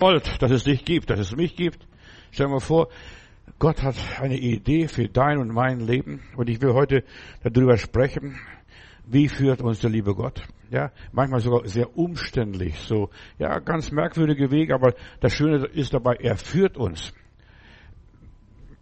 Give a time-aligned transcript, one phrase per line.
[0.00, 1.86] wollt, dass es dich gibt, dass es mich gibt.
[2.30, 2.88] Stell dir mal vor,
[3.58, 7.04] Gott hat eine Idee für dein und mein Leben und ich will heute
[7.42, 8.38] darüber sprechen,
[9.04, 10.42] wie führt uns der liebe Gott?
[10.70, 16.14] Ja, manchmal sogar sehr umständlich, so, ja, ganz merkwürdige Wege, aber das Schöne ist dabei,
[16.20, 17.12] er führt uns.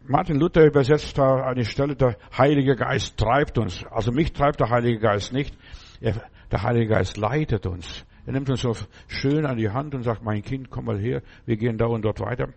[0.06, 3.84] Martin Luther übersetzt da eine Stelle, der Heilige Geist treibt uns.
[3.90, 5.54] Also mich treibt der Heilige Geist nicht.
[6.00, 6.14] Er,
[6.50, 8.06] der Heilige Geist leitet uns.
[8.28, 8.76] Er nimmt uns so
[9.06, 12.04] schön an die Hand und sagt, mein Kind, komm mal her, wir gehen da und
[12.04, 12.50] dort weiter.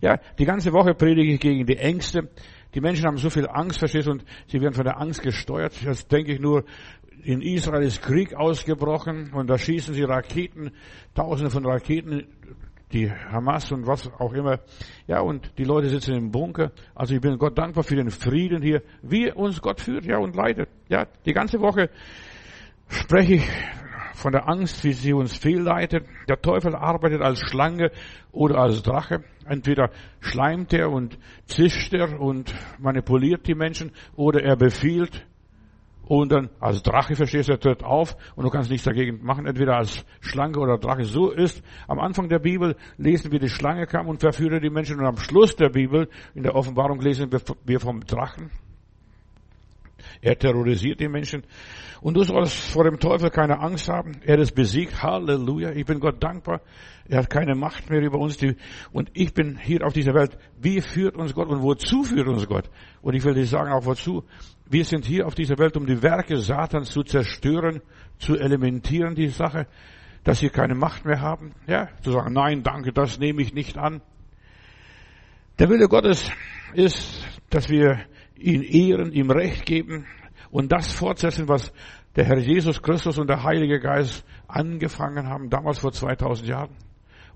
[0.00, 2.30] Ja, die ganze Woche predige ich gegen die Ängste.
[2.76, 5.84] Die Menschen haben so viel Angst, verstehst du, und sie werden von der Angst gesteuert.
[5.84, 6.62] Das denke ich nur,
[7.24, 10.70] in Israel ist Krieg ausgebrochen und da schießen sie Raketen,
[11.16, 12.28] tausende von Raketen,
[12.92, 14.60] die Hamas und was auch immer.
[15.08, 16.70] Ja, und die Leute sitzen im Bunker.
[16.94, 20.36] Also ich bin Gott dankbar für den Frieden hier, wie uns Gott führt, ja, und
[20.36, 20.68] leitet.
[20.88, 21.90] Ja, die ganze Woche
[22.88, 23.50] spreche ich
[24.16, 26.06] von der Angst, wie sie uns fehlleitet.
[26.28, 27.90] Der Teufel arbeitet als Schlange
[28.32, 29.24] oder als Drache.
[29.44, 35.26] Entweder schleimt er und zischt er und manipuliert die Menschen oder er befiehlt
[36.06, 39.44] und dann als Drache verstehst du, er tritt auf und du kannst nichts dagegen machen,
[39.44, 41.04] entweder als Schlange oder Drache.
[41.04, 45.00] So ist am Anfang der Bibel lesen wir, die Schlange kam und verführte die Menschen
[45.00, 47.30] und am Schluss der Bibel, in der Offenbarung lesen
[47.64, 48.50] wir vom Drachen.
[50.20, 51.44] Er terrorisiert die Menschen.
[52.00, 54.12] Und du sollst vor dem Teufel keine Angst haben.
[54.24, 55.02] Er ist besiegt.
[55.02, 55.72] Halleluja.
[55.72, 56.60] Ich bin Gott dankbar.
[57.08, 58.38] Er hat keine Macht mehr über uns.
[58.92, 60.36] Und ich bin hier auf dieser Welt.
[60.60, 62.68] Wie führt uns Gott und wozu führt uns Gott?
[63.02, 64.24] Und ich will dir sagen auch wozu.
[64.68, 67.82] Wir sind hier auf dieser Welt, um die Werke Satans zu zerstören,
[68.18, 69.66] zu elementieren, die Sache,
[70.24, 71.54] dass sie keine Macht mehr haben.
[71.68, 74.02] Ja, zu sagen, nein, danke, das nehme ich nicht an.
[75.58, 76.30] Der Wille Gottes
[76.74, 78.00] ist, dass wir
[78.38, 80.06] ihn ehren, ihm Recht geben,
[80.50, 81.72] und das fortsetzen, was
[82.14, 86.70] der Herr Jesus Christus und der Heilige Geist angefangen haben, damals vor 2000 Jahren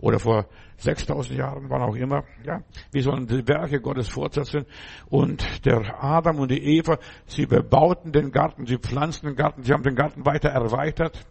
[0.00, 0.46] oder vor
[0.78, 2.24] 6000 Jahren, wann auch immer.
[2.44, 4.64] Ja, wir sollen die Werke Gottes fortsetzen.
[5.10, 9.72] Und der Adam und die Eva, sie bebauten den Garten, sie pflanzten den Garten, sie
[9.72, 11.26] haben den Garten weiter erweitert.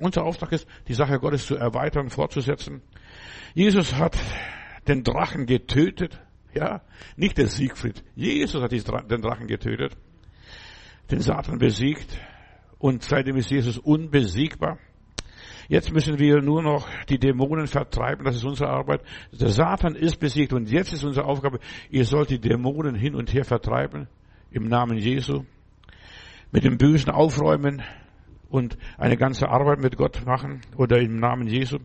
[0.00, 2.82] Unser Auftrag ist, die Sache Gottes zu erweitern, fortzusetzen.
[3.54, 4.18] Jesus hat
[4.88, 6.18] den Drachen getötet.
[6.54, 6.82] Ja,
[7.16, 8.04] nicht der Siegfried.
[8.14, 9.96] Jesus hat den Drachen getötet
[11.12, 12.18] den Satan besiegt
[12.78, 14.78] und seitdem ist Jesus unbesiegbar.
[15.68, 19.02] Jetzt müssen wir nur noch die Dämonen vertreiben, das ist unsere Arbeit.
[19.30, 23.32] Der Satan ist besiegt und jetzt ist unsere Aufgabe, ihr sollt die Dämonen hin und
[23.32, 24.08] her vertreiben
[24.50, 25.44] im Namen Jesu,
[26.50, 27.82] mit dem Bösen aufräumen
[28.50, 31.78] und eine ganze Arbeit mit Gott machen oder im Namen Jesu.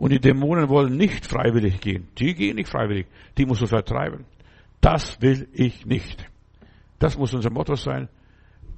[0.00, 2.08] Und die Dämonen wollen nicht freiwillig gehen.
[2.16, 3.06] Die gehen nicht freiwillig.
[3.36, 4.24] Die musst du vertreiben.
[4.80, 6.26] Das will ich nicht.
[6.98, 8.08] Das muss unser Motto sein.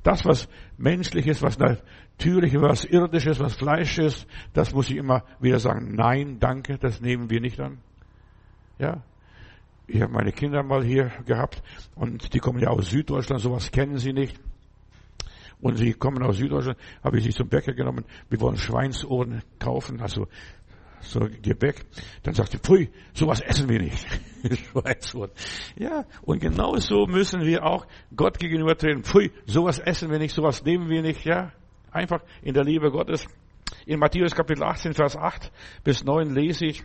[0.02, 4.96] Das, was menschlich ist, was natürlich, was irdisch ist, was Fleisch ist, das muss ich
[4.96, 7.78] immer wieder sagen, nein, danke, das nehmen wir nicht an.
[8.80, 9.04] Ja.
[9.86, 11.62] Ich habe meine Kinder mal hier gehabt
[11.94, 14.40] und die kommen ja aus Süddeutschland, sowas kennen sie nicht.
[15.60, 20.00] Und sie kommen aus Süddeutschland, habe ich sie zum Bäcker genommen, wir wollen Schweinsohren kaufen,
[20.00, 20.26] also
[21.02, 21.84] so Gebäck.
[22.22, 24.06] Dann sagt sie, pfui, sowas essen wir nicht.
[24.72, 25.32] Schweinswort.
[25.76, 29.04] Ja, und genau so müssen wir auch Gott gegenüber treten.
[29.04, 31.52] Pfui, sowas essen wir nicht, sowas nehmen wir nicht, ja.
[31.90, 33.26] Einfach in der Liebe Gottes.
[33.86, 35.50] In Matthäus Kapitel 18, Vers 8
[35.84, 36.82] bis 9 lese ich,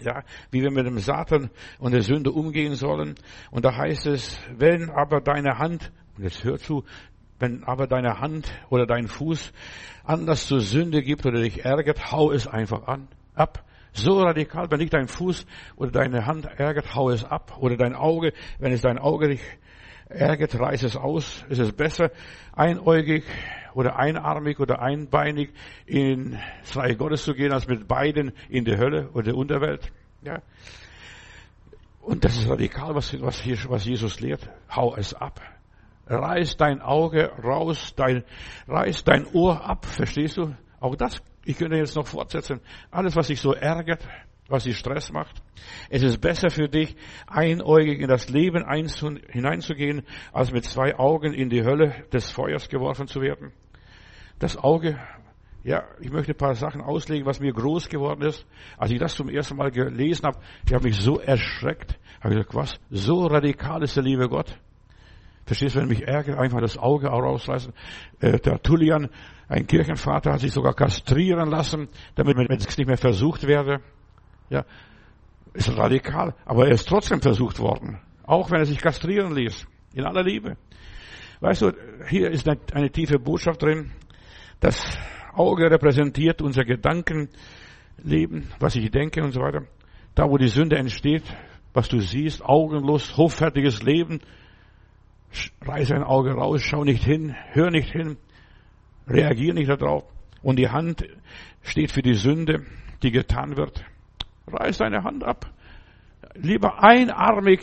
[0.00, 3.14] ja, wie wir mit dem Satan und der Sünde umgehen sollen.
[3.50, 6.84] Und da heißt es, wenn aber deine Hand, und jetzt hör zu,
[7.42, 9.52] wenn aber deine Hand oder dein Fuß
[10.04, 13.64] Anlass zur Sünde gibt oder dich ärgert, hau es einfach an, ab.
[13.92, 15.44] So radikal, wenn dich dein Fuß
[15.76, 17.58] oder deine Hand ärgert, hau es ab.
[17.58, 19.42] Oder dein Auge, wenn es dein Auge dich
[20.08, 21.44] ärgert, reiß es aus.
[21.48, 22.10] Ist es besser,
[22.52, 23.24] einäugig
[23.74, 25.50] oder einarmig oder einbeinig
[25.84, 29.92] in das Reich Gottes zu gehen, als mit beiden in die Hölle oder die Unterwelt?
[30.22, 30.40] Ja.
[32.00, 34.48] Und das ist radikal, was, was, hier, was Jesus lehrt.
[34.74, 35.40] Hau es ab.
[36.06, 38.24] Reiß dein Auge raus, dein,
[38.68, 40.54] reiß dein Ohr ab, verstehst du?
[40.80, 42.60] Auch das, ich könnte jetzt noch fortsetzen.
[42.90, 44.06] Alles, was dich so ärgert,
[44.48, 45.42] was dich Stress macht.
[45.88, 46.96] Es ist besser für dich,
[47.26, 50.02] einäugig in das Leben hineinzugehen,
[50.32, 53.52] als mit zwei Augen in die Hölle des Feuers geworfen zu werden.
[54.38, 54.98] Das Auge,
[55.62, 58.44] ja, ich möchte ein paar Sachen auslegen, was mir groß geworden ist.
[58.76, 61.98] Als ich das zum ersten Mal gelesen habe, ich habe mich so erschreckt.
[62.20, 62.80] Habe ich gesagt, was?
[62.90, 64.58] So radikal ist der liebe Gott.
[65.44, 67.72] Verstehst du, wenn mich ärgert, einfach das Auge rausreißen.
[68.20, 69.08] Äh, der Tullian,
[69.48, 73.80] ein Kirchenvater, hat sich sogar kastrieren lassen, damit es nicht mehr versucht werde.
[74.50, 74.64] Ja,
[75.54, 77.98] ist radikal, aber er ist trotzdem versucht worden.
[78.24, 79.66] Auch wenn er sich kastrieren ließ.
[79.94, 80.56] In aller Liebe.
[81.40, 81.72] Weißt du,
[82.08, 83.90] hier ist eine, eine tiefe Botschaft drin.
[84.60, 84.96] Das
[85.34, 87.28] Auge repräsentiert unsere Gedanken,
[87.98, 89.64] leben, was ich denke und so weiter.
[90.14, 91.24] Da, wo die Sünde entsteht,
[91.72, 94.20] was du siehst, Augenlust, hoffärtiges Leben,
[95.62, 98.16] reiß ein Auge raus, schau nicht hin, hör nicht hin,
[99.06, 100.04] reagier nicht darauf.
[100.42, 101.04] Und die Hand
[101.62, 102.64] steht für die Sünde,
[103.02, 103.84] die getan wird.
[104.46, 105.50] Reiß deine Hand ab.
[106.34, 107.60] Lieber einarmig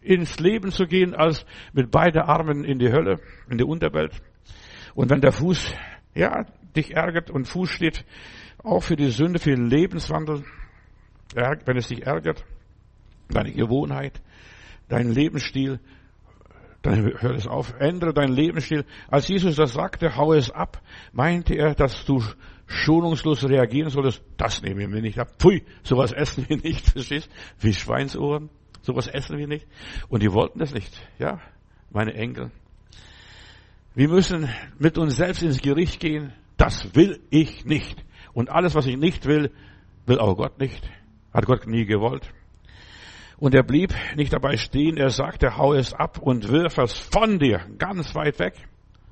[0.00, 4.20] ins Leben zu gehen, als mit beiden Armen in die Hölle, in die Unterwelt.
[4.94, 5.74] Und wenn der Fuß,
[6.14, 6.44] ja,
[6.76, 8.04] dich ärgert und Fuß steht
[8.62, 10.44] auch für die Sünde, für den Lebenswandel,
[11.34, 12.44] wenn es dich ärgert,
[13.28, 14.20] deine Gewohnheit,
[14.88, 15.80] dein Lebensstil,
[16.82, 18.84] dann hör es auf, ändere deinen Lebensstil.
[19.08, 20.82] Als Jesus das sagte, hau es ab,
[21.12, 22.22] meinte er, dass du
[22.66, 24.22] schonungslos reagieren solltest.
[24.36, 25.28] Das nehmen wir nicht ab.
[25.38, 27.30] Pfui, sowas essen wir nicht, verstehst?
[27.60, 28.50] Wie Schweinsohren.
[28.82, 29.66] Sowas essen wir nicht.
[30.08, 30.92] Und die wollten das nicht.
[31.18, 31.40] Ja,
[31.90, 32.50] meine Enkel.
[33.94, 36.32] Wir müssen mit uns selbst ins Gericht gehen.
[36.56, 38.04] Das will ich nicht.
[38.32, 39.52] Und alles, was ich nicht will,
[40.06, 40.82] will auch Gott nicht.
[41.32, 42.28] Hat Gott nie gewollt.
[43.42, 44.96] Und er blieb nicht dabei stehen.
[44.96, 48.54] Er sagte, hau es ab und wirf es von dir ganz weit weg.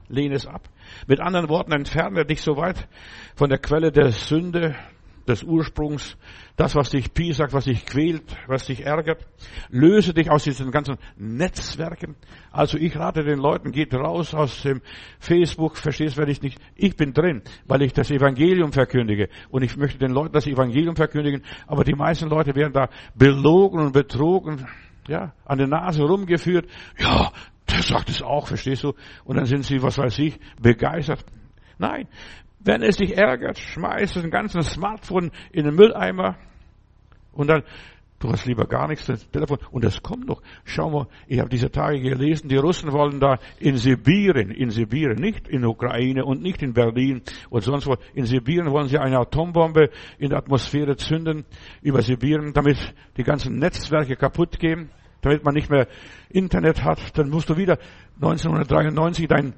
[0.06, 0.68] Lehne es ab.
[1.08, 2.86] Mit anderen Worten, entferne dich so weit
[3.34, 4.76] von der Quelle der Sünde,
[5.30, 6.16] des Ursprungs,
[6.56, 9.26] das, was dich piesackt, was dich quält, was dich ärgert.
[9.70, 12.16] Löse dich aus diesen ganzen Netzwerken.
[12.50, 14.82] Also ich rate den Leuten, geht raus aus dem
[15.18, 19.28] Facebook, verstehst, wenn ich nicht, ich bin drin, weil ich das Evangelium verkündige.
[19.50, 23.80] Und ich möchte den Leuten das Evangelium verkündigen, aber die meisten Leute werden da belogen
[23.80, 24.66] und betrogen,
[25.08, 26.68] ja, an der Nase rumgeführt.
[26.98, 27.32] Ja,
[27.70, 28.94] der sagt es auch, verstehst du?
[29.24, 31.24] Und dann sind sie, was weiß ich, begeistert.
[31.78, 32.08] Nein,
[32.60, 36.36] wenn es dich ärgert, schmeiß den ganzen Smartphone in den Mülleimer
[37.32, 37.62] und dann,
[38.18, 39.58] du hast lieber gar nichts, das Telefon.
[39.70, 40.42] Und das kommt noch.
[40.64, 45.18] Schau mal, ich habe diese Tage gelesen, die Russen wollen da in Sibirien, in Sibirien,
[45.18, 47.96] nicht in Ukraine und nicht in Berlin und sonst wo.
[48.14, 51.44] In Sibirien wollen sie eine Atombombe in der Atmosphäre zünden
[51.82, 52.76] über Sibirien, damit
[53.16, 54.90] die ganzen Netzwerke kaputt gehen,
[55.22, 55.86] damit man nicht mehr
[56.28, 57.16] Internet hat.
[57.16, 57.78] Dann musst du wieder
[58.16, 59.54] 1993 dein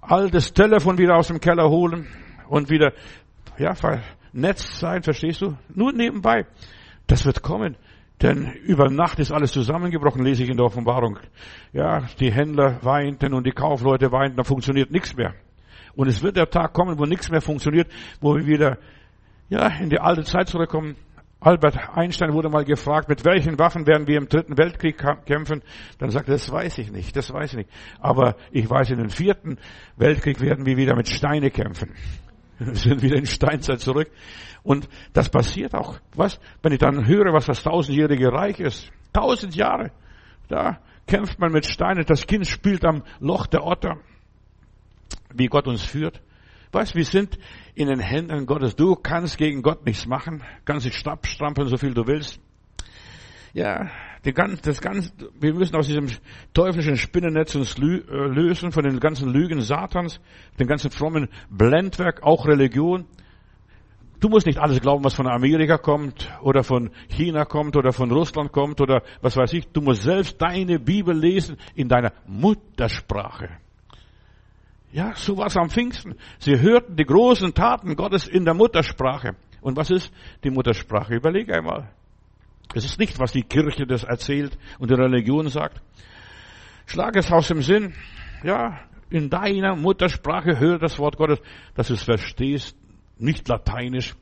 [0.00, 2.08] altes Telefon wieder aus dem Keller holen
[2.52, 2.92] und wieder,
[3.56, 5.56] ja, vernetzt sein, verstehst du?
[5.74, 6.44] Nur nebenbei.
[7.06, 7.76] Das wird kommen.
[8.20, 11.18] Denn über Nacht ist alles zusammengebrochen, lese ich in der Offenbarung.
[11.72, 15.34] Ja, die Händler weinten und die Kaufleute weinten, da funktioniert nichts mehr.
[15.96, 17.90] Und es wird der Tag kommen, wo nichts mehr funktioniert,
[18.20, 18.76] wo wir wieder,
[19.48, 20.96] ja, in die alte Zeit zurückkommen.
[21.40, 25.62] Albert Einstein wurde mal gefragt, mit welchen Waffen werden wir im dritten Weltkrieg kämpfen?
[25.98, 27.70] Dann sagte er, das weiß ich nicht, das weiß ich nicht.
[27.98, 29.56] Aber ich weiß, in den vierten
[29.96, 31.94] Weltkrieg werden wir wieder mit Steine kämpfen.
[32.58, 34.10] Wir sind wieder in Steinzeit zurück.
[34.62, 35.98] Und das passiert auch.
[36.14, 36.38] Was?
[36.62, 38.90] Wenn ich dann höre, was das tausendjährige Reich ist.
[39.12, 39.90] Tausend Jahre.
[40.48, 42.04] Da kämpft man mit Steinen.
[42.06, 43.98] Das Kind spielt am Loch der Otter.
[45.34, 46.20] Wie Gott uns führt.
[46.72, 47.38] Weißt, wir sind
[47.74, 48.76] in den Händen Gottes.
[48.76, 50.42] Du kannst gegen Gott nichts machen.
[50.64, 52.40] Kannst dich strampeln, so viel du willst.
[53.54, 53.90] Ja,
[54.24, 56.06] die ganz, das ganz, wir müssen aus diesem
[56.54, 60.20] teuflischen Spinnennetz uns äh, lösen, von den ganzen Lügen Satans,
[60.58, 63.04] dem ganzen frommen Blendwerk, auch Religion.
[64.20, 68.10] Du musst nicht alles glauben, was von Amerika kommt oder von China kommt oder von
[68.10, 69.66] Russland kommt oder was weiß ich.
[69.72, 73.50] Du musst selbst deine Bibel lesen in deiner Muttersprache.
[74.92, 76.14] Ja, so was am Pfingsten.
[76.38, 79.34] Sie hörten die großen Taten Gottes in der Muttersprache.
[79.60, 80.12] Und was ist
[80.44, 81.14] die Muttersprache?
[81.14, 81.90] Überleg einmal.
[82.74, 85.80] Es ist nicht, was die Kirche das erzählt und die Religion sagt.
[86.86, 87.94] Schlag es aus dem Sinn.
[88.42, 91.40] Ja, in deiner Muttersprache hör das Wort Gottes,
[91.74, 92.76] dass du es verstehst,
[93.18, 94.14] nicht lateinisch.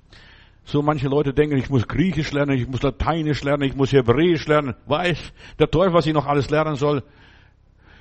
[0.65, 4.47] So manche Leute denken, ich muss Griechisch lernen, ich muss Lateinisch lernen, ich muss Hebräisch
[4.47, 4.75] lernen.
[4.87, 7.03] Weiß der Teufel, was ich noch alles lernen soll.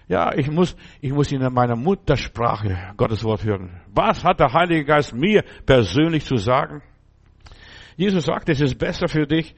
[0.08, 3.80] Ja, ich muss, ich muss in meiner Muttersprache Gottes Wort hören.
[3.94, 6.82] Was hat der Heilige Geist mir persönlich zu sagen?
[7.96, 9.56] Jesus sagt, es ist besser für dich,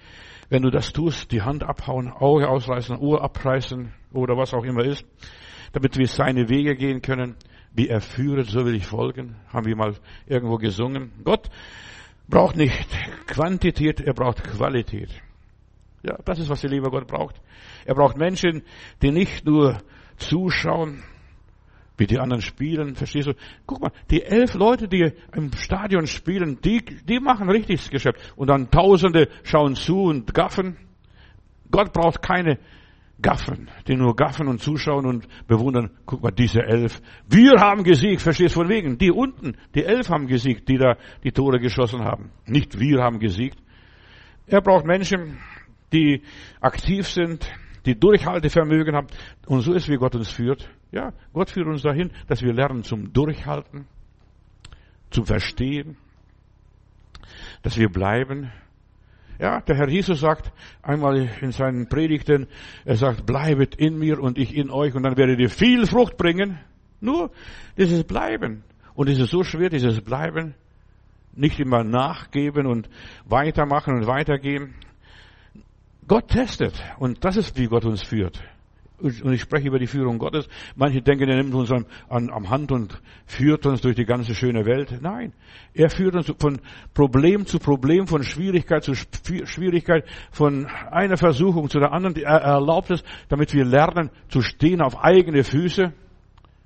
[0.52, 4.84] wenn du das tust, die Hand abhauen, Auge ausreißen, Ohr abreißen oder was auch immer
[4.84, 5.06] ist,
[5.72, 7.38] damit wir seine Wege gehen können.
[7.74, 9.96] Wie er führet, so will ich folgen, haben wir mal
[10.28, 11.14] irgendwo gesungen.
[11.24, 11.50] Gott
[12.28, 12.90] braucht nicht
[13.28, 15.10] Quantität, er braucht Qualität.
[16.04, 17.40] Ja, das ist, was der liebe Gott braucht.
[17.86, 18.64] Er braucht Menschen,
[19.02, 19.82] die nicht nur
[20.18, 21.02] zuschauen,
[22.02, 23.34] wie die anderen spielen, verstehst du?
[23.68, 28.20] Guck mal, die elf Leute, die im Stadion spielen, die, die machen richtiges Geschäft.
[28.36, 30.78] Und dann Tausende schauen zu und gaffen.
[31.70, 32.58] Gott braucht keine
[33.22, 35.92] Gaffen, die nur gaffen und zuschauen und bewundern.
[36.08, 37.00] Guck mal, diese elf.
[37.30, 38.98] Wir haben gesiegt, verstehst du von wegen?
[38.98, 42.32] Die unten, die elf haben gesiegt, die da die Tore geschossen haben.
[42.48, 43.60] Nicht wir haben gesiegt.
[44.48, 45.38] Er braucht Menschen,
[45.94, 46.24] die
[46.62, 47.48] aktiv sind,
[47.86, 49.08] die Durchhaltevermögen haben.
[49.46, 50.68] Und so ist, wie Gott uns führt.
[50.92, 53.88] Ja, Gott führt uns dahin, dass wir lernen zum Durchhalten,
[55.10, 55.98] zum Verstehen.
[57.64, 58.52] dass wir bleiben.
[59.40, 62.48] Ja, der Herr Jesus sagt einmal in seinen Predigten,
[62.86, 66.18] er sagt, bleibet in mir und ich in euch und dann werdet ihr viel Frucht
[66.18, 66.60] bringen.
[67.00, 67.32] Nur
[67.78, 68.64] dieses Bleiben.
[68.94, 70.54] Und es ist so schwer, dieses Bleiben.
[71.34, 72.90] Nicht immer nachgeben und
[73.26, 74.76] weitermachen und weitergehen.
[76.08, 76.84] Gott testet.
[77.00, 78.44] Und das ist, wie Gott uns führt
[79.02, 80.48] und ich spreche über die Führung Gottes.
[80.76, 84.36] Manche denken, er nimmt uns an, an, am Hand und führt uns durch die ganze
[84.36, 85.00] schöne Welt.
[85.02, 85.34] Nein,
[85.74, 86.60] er führt uns von
[86.94, 92.16] Problem zu Problem, von Schwierigkeit zu Schwierigkeit, von einer Versuchung zu der anderen.
[92.16, 95.94] Er erlaubt es, damit wir lernen zu stehen auf eigene Füße.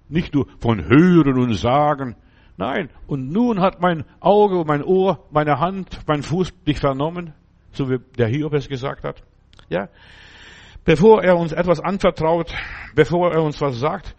[0.07, 2.15] Nicht nur von Hören und Sagen.
[2.57, 7.33] Nein, und nun hat mein Auge, mein Ohr, meine Hand, mein Fuß dich vernommen,
[7.71, 9.23] so wie der Hiob es gesagt hat.
[9.69, 9.89] Ja,
[10.85, 12.53] bevor er uns etwas anvertraut,
[12.95, 14.15] bevor er uns was sagt,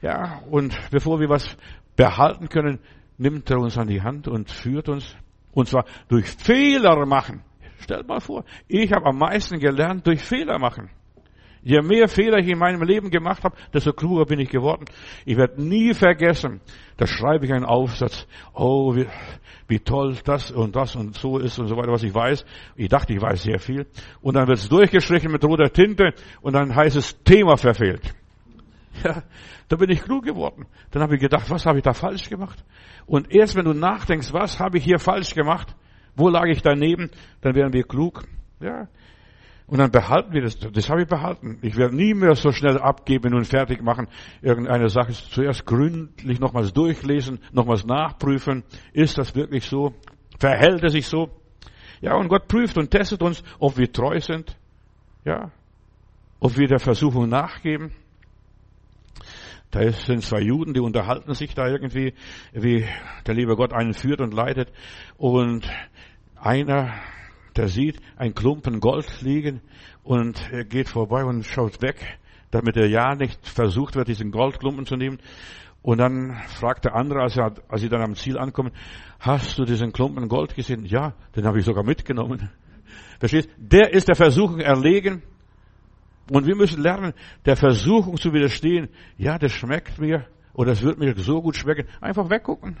[0.00, 1.56] ja, und bevor wir was
[1.96, 2.78] behalten können,
[3.18, 5.16] nimmt er uns an die Hand und führt uns,
[5.52, 7.42] und zwar durch Fehler machen.
[7.80, 10.90] Stellt mal vor, ich habe am meisten gelernt durch Fehler machen.
[11.64, 14.84] Je mehr Fehler ich in meinem Leben gemacht habe, desto kluger bin ich geworden.
[15.24, 16.60] Ich werde nie vergessen,
[16.98, 19.06] da schreibe ich einen Aufsatz, oh, wie,
[19.66, 22.44] wie toll das und das und so ist und so weiter, was ich weiß.
[22.76, 23.86] Ich dachte, ich weiß sehr viel.
[24.20, 28.14] Und dann wird es durchgestrichen mit roter Tinte und dann heißt es Thema verfehlt.
[29.02, 29.24] Ja,
[29.68, 30.66] da bin ich klug geworden.
[30.92, 32.62] Dann habe ich gedacht, was habe ich da falsch gemacht?
[33.06, 35.74] Und erst wenn du nachdenkst, was habe ich hier falsch gemacht?
[36.14, 37.10] Wo lag ich daneben?
[37.40, 38.22] Dann werden wir klug.
[38.60, 38.86] Ja,
[39.66, 40.58] und dann behalten wir das.
[40.58, 41.58] Das habe ich behalten.
[41.62, 44.08] Ich werde nie mehr so schnell abgeben und fertig machen.
[44.42, 48.62] Irgendeine Sache zuerst gründlich nochmals durchlesen, nochmals nachprüfen.
[48.92, 49.94] Ist das wirklich so?
[50.38, 51.30] Verhält es sich so?
[52.02, 54.54] Ja, und Gott prüft und testet uns, ob wir treu sind.
[55.24, 55.50] Ja.
[56.40, 57.92] Ob wir der Versuchung nachgeben.
[59.70, 62.12] Da sind zwei Juden, die unterhalten sich da irgendwie,
[62.52, 62.86] wie
[63.26, 64.70] der liebe Gott einen führt und leitet.
[65.16, 65.66] Und
[66.36, 66.92] einer
[67.56, 69.60] der sieht ein Klumpen Gold liegen
[70.02, 72.18] und er geht vorbei und schaut weg,
[72.50, 75.18] damit er ja nicht versucht wird, diesen Goldklumpen zu nehmen.
[75.82, 78.72] Und dann fragt der andere, als, er, als sie dann am Ziel ankommen,
[79.20, 80.84] hast du diesen Klumpen Gold gesehen?
[80.86, 82.50] Ja, den habe ich sogar mitgenommen.
[83.18, 83.50] Verstehst?
[83.58, 85.22] Der ist der Versuchung erlegen.
[86.30, 87.12] Und wir müssen lernen,
[87.44, 88.88] der Versuchung zu widerstehen.
[89.18, 91.86] Ja, das schmeckt mir oder es wird mir so gut schmecken.
[92.00, 92.78] Einfach weggucken.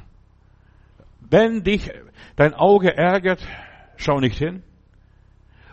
[1.20, 1.90] Wenn dich
[2.36, 3.46] dein Auge ärgert,
[3.96, 4.62] Schau nicht hin.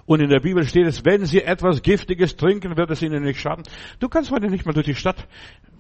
[0.06, 3.40] Und in der Bibel steht es, wenn sie etwas Giftiges trinken, wird es ihnen nicht
[3.40, 3.63] schaden.
[4.00, 5.28] Du kannst heute nicht mal durch die Stadt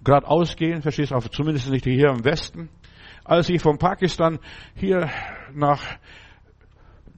[0.03, 2.69] gerade ausgehen, verstehst du, zumindest nicht hier im Westen.
[3.23, 4.39] Als ich von Pakistan
[4.75, 5.09] hier
[5.53, 5.81] nach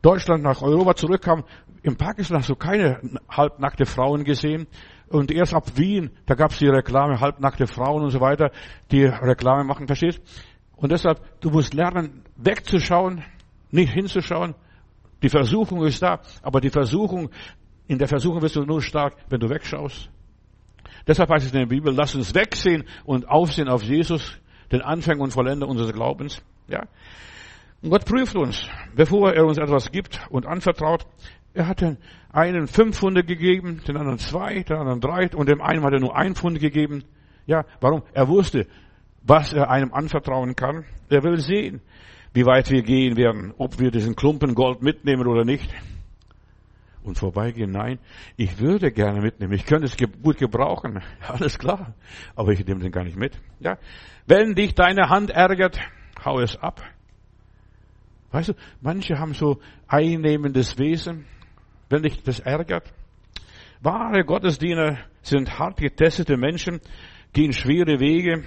[0.01, 1.44] Deutschland, nach Europa zurückkam,
[1.82, 3.00] in Pakistan hast du keine
[3.30, 4.68] halbnackte Frauen gesehen.
[5.10, 8.51] Und erst ab Wien, da gab es die Reklame, halbnackte Frauen und so weiter,
[8.92, 10.22] die Reklame machen, verstehst?
[10.75, 13.24] Und deshalb, du musst lernen, wegzuschauen,
[13.70, 14.56] nicht hinzuschauen,
[15.24, 17.30] die Versuchung ist da, aber die Versuchung,
[17.88, 20.10] in der Versuchung wirst du nur stark, wenn du wegschaust.
[21.08, 24.38] Deshalb heißt es in der Bibel, lass uns wegsehen und aufsehen auf Jesus,
[24.72, 26.42] den Anfänger und Vollender unseres Glaubens.
[26.68, 26.84] Ja.
[27.82, 31.06] Und Gott prüft uns, bevor er uns etwas gibt und anvertraut.
[31.53, 31.98] Er hat den
[32.30, 36.00] einen fünf Funde gegeben, den anderen zwei, den anderen drei und dem einen hat er
[36.00, 37.03] nur ein Pfund gegeben.
[37.46, 38.03] Ja, warum?
[38.13, 38.68] Er wusste,
[39.22, 40.86] was er einem anvertrauen kann.
[41.10, 41.82] Er will sehen,
[42.34, 45.70] wie weit wir gehen werden, ob wir diesen Klumpen Gold mitnehmen oder nicht.
[47.04, 48.00] Und vorbeigehen, nein,
[48.38, 51.94] ich würde gerne mitnehmen, ich könnte es gut gebrauchen, alles klar,
[52.36, 53.38] aber ich nehme den gar nicht mit.
[53.60, 53.78] Ja,
[54.25, 55.80] wenn dich deine Hand ärgert,
[56.24, 56.82] hau es ab.
[58.32, 61.25] Weißt du, manche haben so einnehmendes Wesen,
[61.90, 62.92] wenn dich das ärgert.
[63.82, 66.80] Wahre Gottesdiener sind hart getestete Menschen,
[67.34, 68.44] gehen schwere Wege,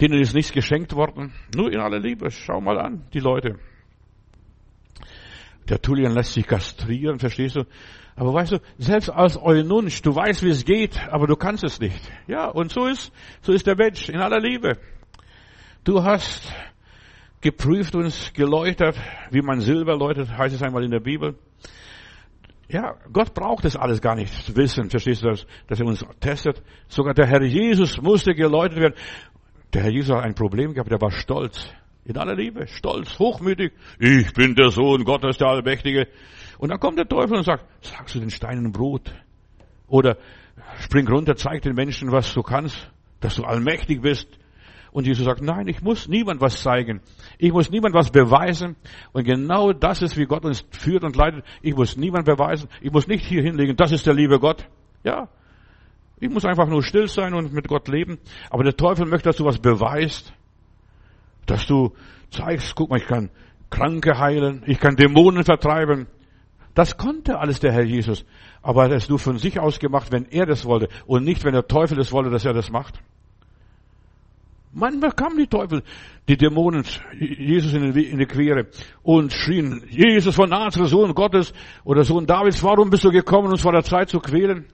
[0.00, 1.32] denen ist nichts geschenkt worden.
[1.54, 2.30] Nur in aller Liebe.
[2.30, 3.58] Schau mal an, die Leute.
[5.68, 7.64] Der Tullian lässt sich kastrieren, verstehst du?
[8.16, 11.80] Aber weißt du, selbst als Eununsch, du weißt, wie es geht, aber du kannst es
[11.80, 12.00] nicht.
[12.26, 14.78] Ja, und so ist, so ist der Mensch in aller Liebe.
[15.84, 16.52] Du hast
[17.40, 18.96] geprüft und geläutert,
[19.30, 21.36] wie man Silber läutert, heißt es einmal in der Bibel.
[22.68, 26.04] Ja, Gott braucht das alles gar nicht zu wissen, verstehst du das, dass er uns
[26.20, 26.62] testet.
[26.88, 28.94] Sogar der Herr Jesus musste geläutert werden.
[29.72, 31.72] Der Herr Jesus hat ein Problem gehabt, der war stolz.
[32.04, 33.72] In aller Liebe, stolz, hochmütig.
[33.98, 36.08] Ich bin der Sohn Gottes, der Allmächtige.
[36.58, 39.14] Und dann kommt der Teufel und sagt, sagst du den Steinen Brot?
[39.86, 40.18] Oder
[40.80, 44.28] spring runter, zeig den Menschen, was du kannst, dass du allmächtig bist.
[44.90, 47.00] Und Jesus sagt, nein, ich muss niemand was zeigen.
[47.38, 48.76] Ich muss niemand was beweisen.
[49.12, 51.44] Und genau das ist, wie Gott uns führt und leitet.
[51.62, 52.68] Ich muss niemand beweisen.
[52.82, 54.68] Ich muss nicht hier hinlegen, das ist der liebe Gott.
[55.02, 55.28] Ja,
[56.22, 58.20] ich muss einfach nur still sein und mit Gott leben.
[58.48, 60.32] Aber der Teufel möchte, dass du was beweist.
[61.46, 61.94] Dass du
[62.30, 63.28] zeigst, guck mal, ich kann
[63.70, 66.06] Kranke heilen, ich kann Dämonen vertreiben.
[66.74, 68.24] Das konnte alles der Herr Jesus.
[68.62, 71.54] Aber er es nur von sich aus gemacht, wenn er das wollte und nicht, wenn
[71.54, 73.00] der Teufel es wollte, dass er das macht.
[74.72, 75.82] Manchmal kamen die Teufel,
[76.28, 76.84] die Dämonen,
[77.18, 78.68] Jesus in die Quere
[79.02, 81.52] und schrien, Jesus von Nazareth, Sohn Gottes
[81.82, 84.66] oder Sohn Davids, warum bist du gekommen, uns vor der Zeit zu quälen?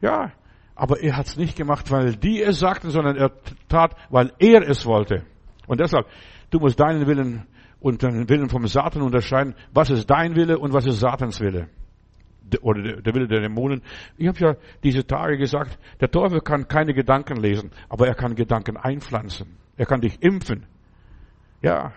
[0.00, 0.32] Ja,
[0.76, 3.32] aber er hat es nicht gemacht, weil die es sagten, sondern er
[3.68, 5.24] tat, weil er es wollte.
[5.66, 6.06] Und deshalb,
[6.50, 7.46] du musst deinen Willen
[7.80, 9.54] und deinen Willen vom Satan unterscheiden.
[9.72, 11.68] Was ist dein Wille und was ist Satans Wille?
[12.60, 13.82] Oder der Wille der Dämonen.
[14.18, 14.54] Ich habe ja
[14.84, 19.56] diese Tage gesagt, der Teufel kann keine Gedanken lesen, aber er kann Gedanken einpflanzen.
[19.76, 20.66] Er kann dich impfen.
[21.62, 21.92] Ja,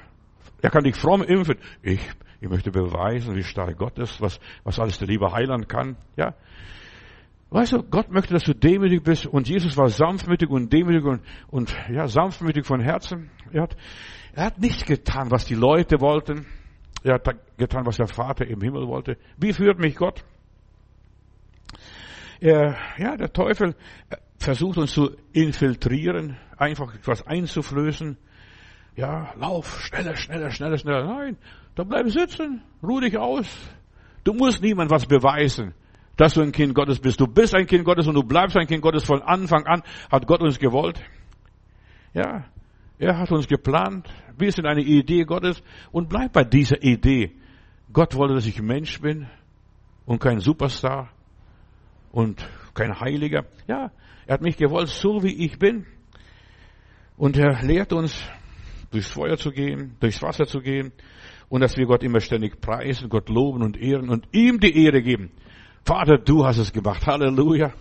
[0.62, 1.57] er kann dich fromm impfen.
[1.83, 2.01] Ich,
[2.41, 5.98] ich möchte beweisen, wie stark Gott ist, was, was alles der liebe Heiland kann.
[6.15, 6.33] Ja,
[7.51, 11.21] Weißt du, Gott möchte, dass du demütig bist und Jesus war sanftmütig und demütig und,
[11.49, 13.31] und ja, sanftmütig von Herzen.
[13.51, 13.75] Er hat,
[14.33, 16.45] er hat nicht getan, was die Leute wollten.
[17.03, 17.27] Er hat
[17.57, 19.17] getan, was der Vater im Himmel wollte.
[19.37, 20.23] Wie führt mich Gott?
[22.39, 23.75] Er, ja, der Teufel
[24.37, 28.17] versucht uns zu infiltrieren, einfach etwas einzuflößen.
[28.95, 31.03] Ja, lauf, schneller, schneller, schneller, schneller.
[31.03, 31.37] Nein,
[31.73, 33.47] da bleib sitzen, ruh dich aus.
[34.23, 35.73] Du musst niemand was beweisen
[36.19, 37.21] dass du ein Kind Gottes bist.
[37.21, 40.27] Du bist ein Kind Gottes und du bleibst ein Kind Gottes von Anfang an, hat
[40.27, 41.01] Gott uns gewollt.
[42.13, 42.43] Ja,
[42.97, 44.09] er hat uns geplant.
[44.38, 47.31] Wir sind eine Idee Gottes und bleib bei dieser Idee.
[47.93, 49.27] Gott wollte, dass ich Mensch bin
[50.05, 51.09] und kein Superstar
[52.11, 53.45] und kein Heiliger.
[53.67, 53.91] Ja,
[54.27, 55.85] er hat mich gewollt, so wie ich bin.
[57.15, 58.21] Und er lehrt uns,
[58.91, 60.91] durchs Feuer zu gehen, durchs Wasser zu gehen
[61.47, 65.01] und dass wir Gott immer ständig preisen, Gott loben und ehren und ihm die Ehre
[65.01, 65.31] geben.
[65.86, 67.05] Vater, du hast es gemacht.
[67.05, 67.74] Halleluja.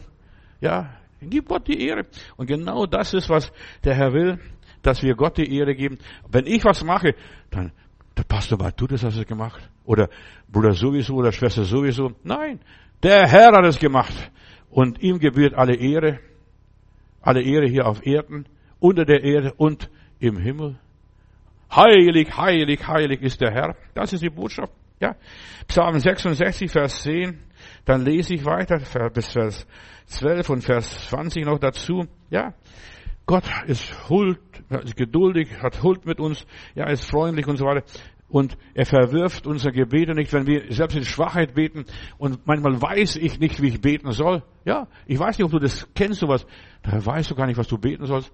[0.61, 0.91] Ja,
[1.21, 2.07] gib Gott die Ehre.
[2.37, 3.53] Und genau das ist, was
[3.85, 4.39] der Herr will,
[4.83, 5.99] dass wir Gott die Ehre geben.
[6.31, 7.15] Wenn ich was mache,
[7.51, 7.73] dann,
[8.17, 9.69] der Pastor war, du das hast es gemacht.
[9.85, 10.09] Oder
[10.51, 12.13] Bruder sowieso oder Schwester sowieso.
[12.25, 12.61] Nein,
[13.03, 14.15] der Herr hat es gemacht.
[14.71, 16.21] Und ihm gebührt alle Ehre.
[17.21, 18.47] Alle Ehre hier auf Erden,
[18.79, 20.77] unter der Erde und im Himmel.
[21.75, 23.77] Heilig, heilig, heilig ist der Herr.
[23.95, 24.73] Das ist die Botschaft.
[25.01, 25.17] Ja.
[25.67, 27.39] Psalm 66, Vers 10.
[27.85, 28.79] Dann lese ich weiter
[29.11, 29.67] bis Vers
[30.07, 32.07] 12 und Vers 20 noch dazu.
[32.31, 32.55] Ja,
[33.27, 34.41] Gott ist huld,
[34.85, 37.85] ist geduldig, hat Huld mit uns, ja, ist freundlich und so weiter.
[38.29, 41.85] Und er verwirft unsere Gebete nicht, wenn wir selbst in Schwachheit beten.
[42.19, 44.43] Und manchmal weiß ich nicht, wie ich beten soll.
[44.65, 46.47] Ja, ich weiß nicht, ob du das kennst, sowas.
[46.83, 48.33] Da weißt du gar nicht, was du beten sollst.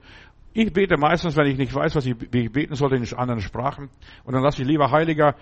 [0.52, 3.40] Ich bete meistens, wenn ich nicht weiß, was ich, wie ich beten soll, in anderen
[3.40, 3.90] Sprachen.
[4.24, 5.34] Und dann lasse ich lieber Heiliger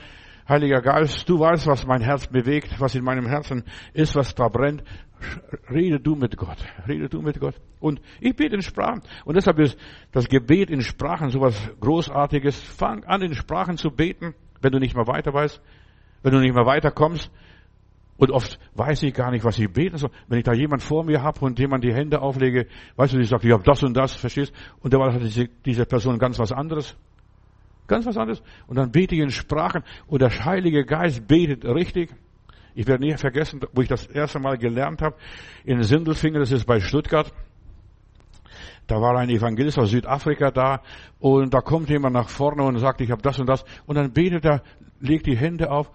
[0.48, 4.48] Heiliger Geist, du weißt, was mein Herz bewegt, was in meinem Herzen ist, was da
[4.48, 4.82] brennt.
[5.70, 6.58] Rede du mit Gott.
[6.88, 7.54] Rede du mit Gott.
[7.78, 9.02] Und ich bete in Sprachen.
[9.24, 9.78] Und deshalb ist
[10.10, 12.60] das Gebet in Sprachen sowas Großartiges.
[12.60, 15.62] Fang an, in Sprachen zu beten, wenn du nicht mehr weiter weißt,
[16.22, 17.30] wenn du nicht mehr weiterkommst.
[18.16, 20.10] Und oft weiß ich gar nicht, was ich beten soll.
[20.28, 23.28] Wenn ich da jemand vor mir habe und jemand die Hände auflege, weißt du, ich
[23.28, 24.52] sage, ich habe das und das, verstehst?
[24.80, 25.22] Und dabei hat
[25.64, 26.96] diese Person ganz was anderes.
[27.92, 28.42] Ganz was anderes.
[28.66, 32.08] Und dann bete ich in Sprachen und der Heilige Geist betet richtig.
[32.74, 35.16] Ich werde nie vergessen, wo ich das erste Mal gelernt habe,
[35.62, 37.30] in Sindelfingen, das ist bei Stuttgart.
[38.86, 40.80] Da war ein Evangelist aus Südafrika da
[41.18, 43.62] und da kommt jemand nach vorne und sagt, ich habe das und das.
[43.84, 44.62] Und dann betet er,
[44.98, 45.90] legt die Hände auf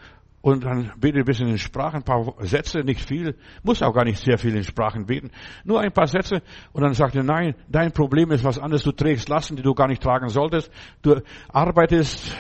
[0.47, 4.05] und dann bete ein bisschen in Sprachen, ein paar Sätze, nicht viel, muss auch gar
[4.05, 5.29] nicht sehr viel in Sprachen beten,
[5.65, 8.93] nur ein paar Sätze und dann sagt er, nein, dein Problem ist was anderes, du
[8.93, 12.33] trägst Lasten, die du gar nicht tragen solltest, du arbeitest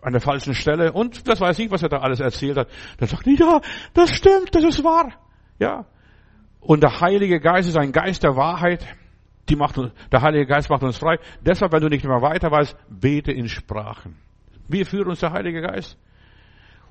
[0.00, 2.68] an der falschen Stelle und das weiß ich, was er da alles erzählt hat.
[2.96, 3.60] Dann sagt er, ja,
[3.92, 5.12] das stimmt, das ist wahr.
[5.58, 5.84] Ja.
[6.60, 8.86] Und der Heilige Geist ist ein Geist der Wahrheit.
[9.50, 9.78] Die macht,
[10.10, 11.18] der Heilige Geist macht uns frei.
[11.42, 14.16] Deshalb, wenn du nicht mehr weiter weißt, bete in Sprachen.
[14.66, 15.98] Wie führt uns der Heilige Geist?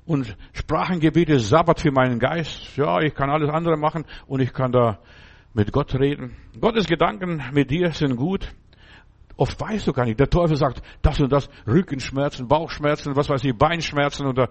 [0.06, 2.76] Und Sprachengebet ist Sabbat für meinen Geist.
[2.76, 4.98] Ja, ich kann alles andere machen und ich kann da
[5.54, 6.36] mit Gott reden.
[6.60, 8.52] Gottes Gedanken mit dir sind gut.
[9.36, 10.20] Oft weißt du gar nicht.
[10.20, 14.48] Der Teufel sagt das und das, Rückenschmerzen, Bauchschmerzen, was weiß ich, Beinschmerzen oder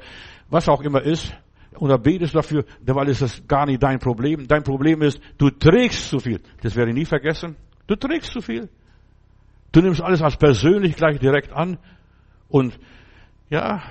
[0.49, 1.33] was auch immer ist.
[1.75, 4.47] Und da betest dafür, weil ist das gar nicht dein Problem.
[4.47, 6.41] Dein Problem ist, du trägst zu viel.
[6.61, 7.55] Das werde ich nie vergessen.
[7.87, 8.69] Du trägst zu viel.
[9.71, 11.77] Du nimmst alles als persönlich gleich direkt an.
[12.47, 12.77] Und
[13.49, 13.81] ja,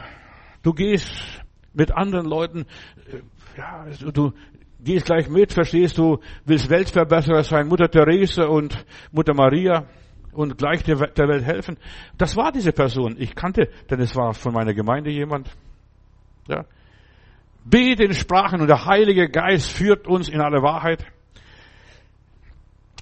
[0.62, 1.41] du gehst
[1.74, 2.66] mit anderen Leuten,
[3.10, 3.20] äh,
[3.56, 4.32] ja, du
[4.80, 9.86] gehst gleich mit, verstehst du, willst Weltverbesserer sein, Mutter Therese und Mutter Maria
[10.32, 11.76] und gleich der, der Welt helfen.
[12.18, 13.16] Das war diese Person.
[13.18, 15.50] Ich kannte, denn es war von meiner Gemeinde jemand.
[16.48, 16.64] Ja.
[17.64, 21.06] Bete in Sprachen und der Heilige Geist führt uns in alle Wahrheit.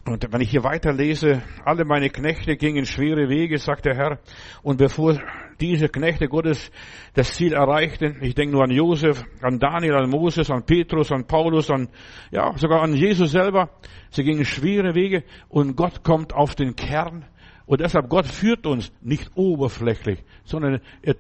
[0.07, 4.19] Und wenn ich hier weiterlese, alle meine Knechte gingen schwere Wege, sagt der Herr.
[4.63, 5.21] Und bevor
[5.61, 6.71] diese Knechte Gottes
[7.15, 11.27] das Ziel erreichten, ich denke nur an Josef, an Daniel, an Moses, an Petrus, an
[11.27, 11.89] Paulus, an,
[12.31, 13.71] ja, sogar an Jesus selber.
[14.11, 17.27] Sie gingen schwere Wege und Gott kommt auf den Kern.
[17.67, 21.15] Und deshalb, Gott führt uns nicht oberflächlich, sondern er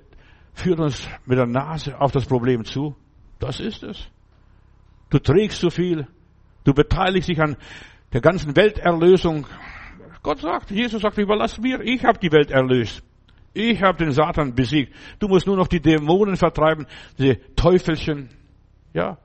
[0.54, 2.96] führt uns mit der Nase auf das Problem zu.
[3.38, 4.08] Das ist es.
[5.10, 6.06] Du trägst zu viel.
[6.64, 7.56] Du beteiligst dich an
[8.12, 9.46] der ganzen Welterlösung.
[10.22, 13.02] Gott sagt, Jesus sagt, überlass mir, ich habe die Welt erlöst.
[13.52, 14.94] Ich habe den Satan besiegt.
[15.18, 16.86] Du musst nur noch die Dämonen vertreiben,
[17.18, 18.28] die Teufelchen.
[18.92, 19.18] Ja.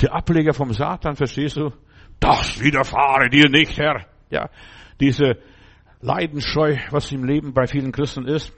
[0.00, 1.72] Die Ableger vom Satan, verstehst du?
[2.18, 4.06] Das widerfahre dir nicht, Herr.
[4.30, 4.48] Ja.
[5.00, 5.38] Diese
[6.00, 8.52] Leidensscheu, was im Leben bei vielen Christen ist.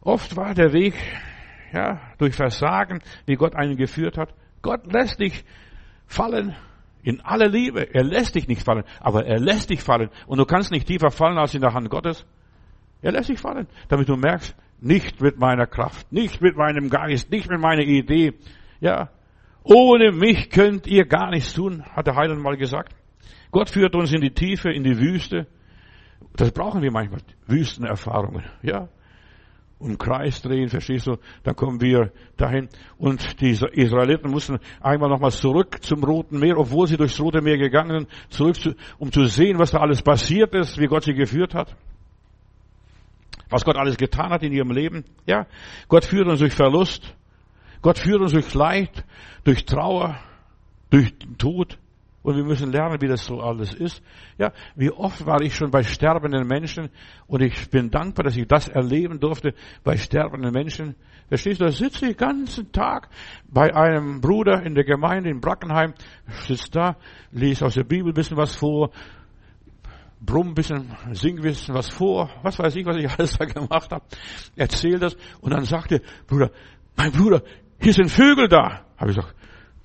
[0.00, 0.94] Oft war der Weg,
[1.72, 4.34] ja, durch Versagen, wie Gott einen geführt hat.
[4.62, 5.44] Gott lässt dich
[6.06, 6.54] fallen
[7.04, 7.94] in aller Liebe.
[7.94, 10.10] Er lässt dich nicht fallen, aber er lässt dich fallen.
[10.26, 12.26] Und du kannst nicht tiefer fallen als in der Hand Gottes.
[13.02, 17.30] Er lässt dich fallen, damit du merkst, nicht mit meiner Kraft, nicht mit meinem Geist,
[17.30, 18.32] nicht mit meiner Idee.
[18.80, 19.10] Ja,
[19.62, 22.94] ohne mich könnt ihr gar nichts tun, hat der Heiland mal gesagt.
[23.50, 25.46] Gott führt uns in die Tiefe, in die Wüste.
[26.36, 28.44] Das brauchen wir manchmal, Wüstenerfahrungen.
[28.62, 28.88] Ja,
[29.78, 31.16] um Kreis drehen, verstehst du?
[31.42, 32.68] Dann kommen wir dahin.
[32.96, 37.58] Und die Israeliten mussten einmal nochmal zurück zum Roten Meer, obwohl sie durchs Rote Meer
[37.58, 41.14] gegangen sind, zurück, zu, um zu sehen, was da alles passiert ist, wie Gott sie
[41.14, 41.76] geführt hat.
[43.50, 45.04] Was Gott alles getan hat in ihrem Leben.
[45.26, 45.46] Ja,
[45.88, 47.14] Gott führt uns durch Verlust.
[47.82, 49.04] Gott führt uns durch Leid,
[49.44, 50.18] durch Trauer,
[50.90, 51.78] durch Tod.
[52.24, 54.02] Und wir müssen lernen, wie das so alles ist.
[54.38, 56.88] Ja, wie oft war ich schon bei sterbenden Menschen
[57.26, 59.52] und ich bin dankbar, dass ich das erleben durfte
[59.84, 60.96] bei sterbenden Menschen.
[61.28, 63.10] Verstehst du, da sitze ich den ganzen Tag
[63.46, 65.92] bei einem Bruder in der Gemeinde in Brackenheim,
[66.46, 66.96] sitze da,
[67.30, 68.90] lese aus der Bibel ein bisschen was vor,
[70.18, 73.44] brumm ein bisschen, sing ein bisschen was vor, was weiß ich, was ich alles da
[73.44, 74.04] gemacht habe,
[74.56, 76.50] erzähl das und dann sagte Bruder,
[76.96, 77.42] mein Bruder,
[77.78, 78.86] hier sind Vögel da.
[78.96, 79.34] Habe ich gesagt,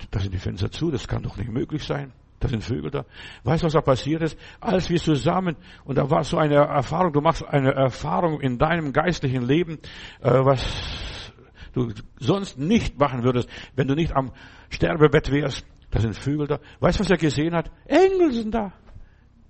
[0.10, 2.14] da sind die Fenster zu, das kann doch nicht möglich sein.
[2.40, 3.06] Da sind Vögel da.
[3.44, 4.38] Weißt du, was da passiert ist?
[4.62, 8.94] Als wir zusammen, und da war so eine Erfahrung, du machst eine Erfahrung in deinem
[8.94, 9.80] geistlichen Leben,
[10.22, 11.34] äh, was
[11.74, 14.32] du sonst nicht machen würdest, wenn du nicht am
[14.70, 15.66] Sterbebett wärst.
[15.92, 16.60] Da sind Vögel da.
[16.80, 17.72] Weißt du, was er gesehen hat?
[17.86, 18.74] Engel sind da.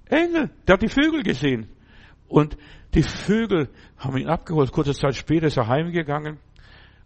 [0.06, 0.49] Engel.
[0.67, 1.69] Der hat die Vögel gesehen.
[2.28, 2.58] Und
[2.93, 4.71] die Vögel haben ihn abgeholt.
[4.71, 6.39] Kurze Zeit später ist er heimgegangen.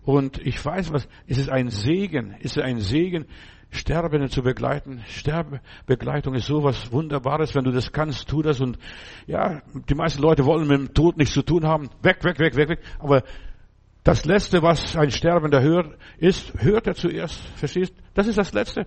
[0.04, 3.26] Und ich weiß was, es ist ein Segen, es ist ein Segen,
[3.74, 5.02] Sterbende zu begleiten.
[5.08, 7.56] Sterbebegleitung ist sowas Wunderbares.
[7.56, 8.62] Wenn du das kannst, tu das.
[8.62, 8.78] Und
[9.28, 11.90] ja, die meisten Leute wollen mit dem Tod nichts zu tun haben.
[12.02, 12.80] Weg, weg, weg, weg, weg.
[13.00, 13.24] Aber
[14.04, 17.46] das Letzte, was ein Sterbender hört, ist, hört er zuerst.
[17.58, 17.94] Verstehst?
[18.14, 18.86] Das ist das Letzte.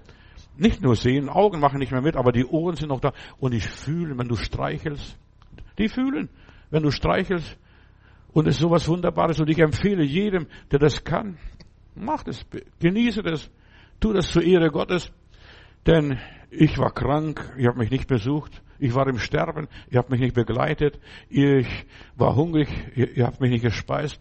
[0.57, 3.13] Nicht nur sehen, Augen machen nicht mehr mit, aber die Ohren sind noch da.
[3.39, 5.19] Und ich fühle, wenn du streichelst.
[5.79, 6.29] Die fühlen,
[6.71, 7.59] wenn du streichelst.
[8.33, 9.41] Und es ist sowas Wunderbares.
[9.41, 11.39] Und ich empfehle jedem, der das kann,
[11.95, 12.47] mach das,
[12.81, 13.51] genieße das.
[14.01, 15.11] Tu das zur Ehre Gottes,
[15.87, 16.19] denn
[16.51, 20.21] ich war krank, ihr habt mich nicht besucht, ich war im Sterben, ihr habt mich
[20.21, 21.67] nicht begleitet, ich
[22.17, 24.21] war hungrig, ihr, habt mich nicht gespeist.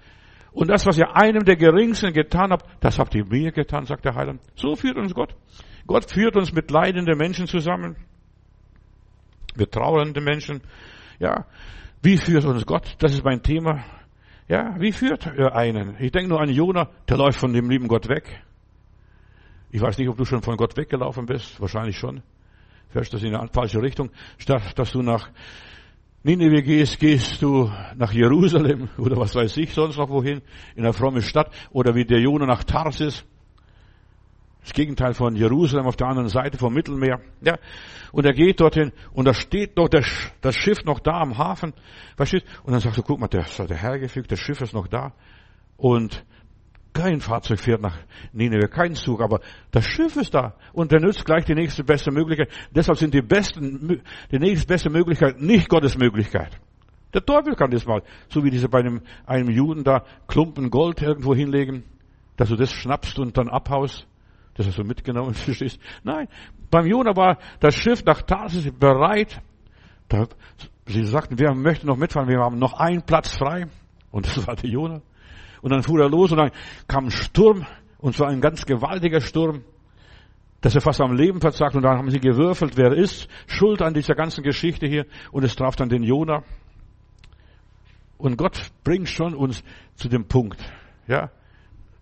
[0.52, 4.06] Und das, was ihr einem der Geringsten getan habt, das habt ihr mir getan, sagt
[4.06, 4.42] der Heiland.
[4.56, 5.36] So führt uns Gott.
[5.86, 7.98] Gott führt uns mit leidenden Menschen zusammen,
[9.56, 10.62] mit trauernden Menschen.
[11.20, 11.46] Ja,
[12.02, 12.96] wie führt uns Gott?
[13.00, 13.84] Das ist mein Thema.
[14.48, 15.98] Ja, wie führt er einen?
[16.00, 18.45] Ich denke nur an Jona, der läuft von dem lieben Gott weg.
[19.76, 21.60] Ich weiß nicht, ob du schon von Gott weggelaufen bist.
[21.60, 22.24] Wahrscheinlich schon.
[22.92, 24.10] Fährst das in eine falsche Richtung.
[24.38, 25.30] Statt dass du nach
[26.24, 30.42] Nineveh gehst, gehst du nach Jerusalem oder was weiß ich sonst noch wohin,
[30.78, 33.26] in eine fromme Stadt oder wie der Jonah nach Tarsis.
[34.62, 37.20] Das Gegenteil von Jerusalem auf der anderen Seite vom Mittelmeer.
[37.42, 37.58] Ja.
[38.14, 40.06] Und er geht dorthin und da steht noch das,
[40.40, 41.74] das Schiff noch da am Hafen.
[42.16, 42.46] Verstehst?
[42.64, 45.12] Und dann sagst du, guck mal, der, der Herr gefügt, das Schiff ist noch da.
[45.76, 46.24] Und
[46.96, 47.98] kein Fahrzeug fährt nach
[48.32, 52.10] Nineveh, kein Zug, aber das Schiff ist da und der nützt gleich die nächste beste
[52.10, 52.50] Möglichkeit.
[52.72, 56.58] Deshalb sind die besten, die nächste beste Möglichkeit nicht Gottes Möglichkeit.
[57.14, 61.02] Der Teufel kann das mal, so wie diese bei einem, einem Juden da Klumpen Gold
[61.02, 61.84] irgendwo hinlegen,
[62.38, 64.08] dass du das schnappst und dann abhaust.
[64.56, 65.80] Das hast du mitgenommen, verstehst?
[66.04, 66.30] Nein,
[66.72, 69.42] beim Jona war das Schiff nach Tarsis bereit.
[70.86, 73.68] Sie sagten, wir möchten noch mitfahren, wir haben noch einen Platz frei.
[74.12, 75.02] Und das war der Jona.
[75.65, 76.51] Und dann fuhr er los und dann
[76.88, 77.65] kam ein Sturm,
[77.97, 79.63] und zwar ein ganz gewaltiger Sturm,
[80.62, 81.75] dass er fast am Leben verzagt.
[81.75, 85.08] Und dann haben sie gewürfelt, wer ist schuld an dieser ganzen Geschichte hier.
[85.32, 86.43] Und es traf dann den Jona.
[88.19, 89.63] Und Gott bringt schon uns
[89.95, 90.62] zu dem Punkt,
[91.08, 91.32] ja,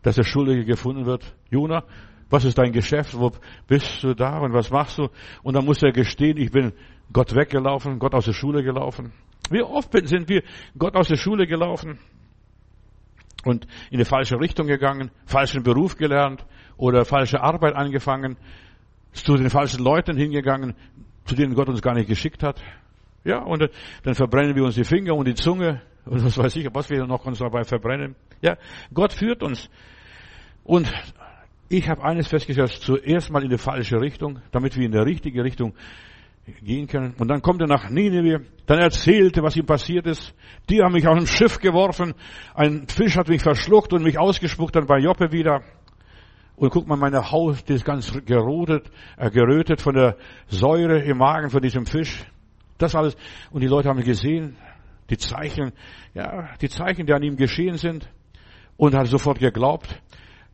[0.02, 1.34] dass der Schuldige gefunden wird.
[1.50, 1.86] Jona,
[2.30, 3.18] Was ist dein Geschäft?
[3.18, 3.32] Wo
[3.68, 5.08] bist du da und was machst du?
[5.42, 6.74] Und dann muss er gestehen, ich bin
[7.14, 9.14] Gott weggelaufen, Gott aus der Schule gelaufen.
[9.50, 10.44] Wie oft sind wir
[10.78, 11.98] Gott aus der Schule gelaufen
[13.44, 16.46] und in die falsche Richtung gegangen, falschen Beruf gelernt
[16.78, 18.38] oder falsche Arbeit angefangen,
[19.12, 20.76] zu den falschen Leuten hingegangen,
[21.26, 22.62] zu denen Gott uns gar nicht geschickt hat.
[23.24, 23.70] Ja, und
[24.04, 27.06] dann verbrennen wir uns die Finger und die Zunge und was weiß ich, was wir
[27.06, 28.16] noch uns dabei verbrennen.
[28.42, 28.58] Ja,
[28.94, 29.70] Gott führt uns.
[30.64, 30.92] Und
[31.70, 35.44] ich habe eines festgestellt, zuerst mal in die falsche Richtung, damit wir in der richtige
[35.44, 35.74] Richtung
[36.46, 37.14] gehen können.
[37.18, 40.34] Und dann kommt er nach Nineveh, dann erzählte, was ihm passiert ist.
[40.70, 42.14] Die haben mich auf ein Schiff geworfen,
[42.54, 45.62] ein Fisch hat mich verschluckt und mich ausgespuckt, dann bei Joppe wieder.
[46.56, 51.18] Und guck mal, meine Haut die ist ganz gerodet, äh, gerötet von der Säure im
[51.18, 52.26] Magen von diesem Fisch.
[52.78, 53.16] Das alles.
[53.52, 54.56] Und die Leute haben gesehen,
[55.10, 55.72] die Zeichen,
[56.14, 58.10] ja, die Zeichen, die an ihm geschehen sind.
[58.76, 60.02] Und hat sofort geglaubt.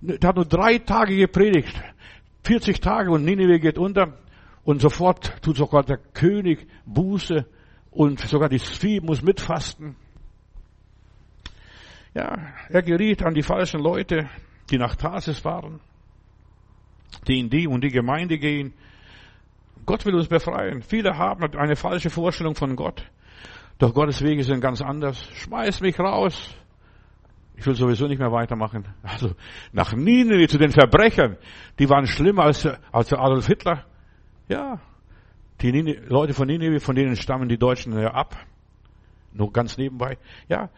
[0.02, 1.74] Er hat nur drei Tage gepredigt.
[2.44, 4.18] 40 Tage und Nineveh geht unter.
[4.64, 7.46] Und sofort tut sogar der König Buße
[7.92, 9.96] und sogar das Vieh muss mitfasten.
[12.14, 14.30] Ja, er geriet an die falschen Leute,
[14.70, 15.80] die nach Tarsis fahren,
[17.28, 18.74] die in die und die Gemeinde gehen.
[19.86, 20.82] Gott will uns befreien.
[20.82, 23.10] Viele haben eine falsche Vorstellung von Gott.
[23.80, 25.28] Doch Gottes Wege sind ganz anders.
[25.34, 26.54] Schmeiß mich raus.
[27.56, 28.86] Ich will sowieso nicht mehr weitermachen.
[29.04, 29.32] Also
[29.72, 31.38] nach Nineveh zu den Verbrechern.
[31.78, 33.86] Die waren schlimmer als, als Adolf Hitler.
[34.50, 34.82] Ja,
[35.62, 35.72] die
[36.08, 38.36] Leute von Nineveh, von denen stammen die Deutschen ja ab.
[39.32, 40.18] Nur ganz nebenbei.
[40.48, 40.70] Ja,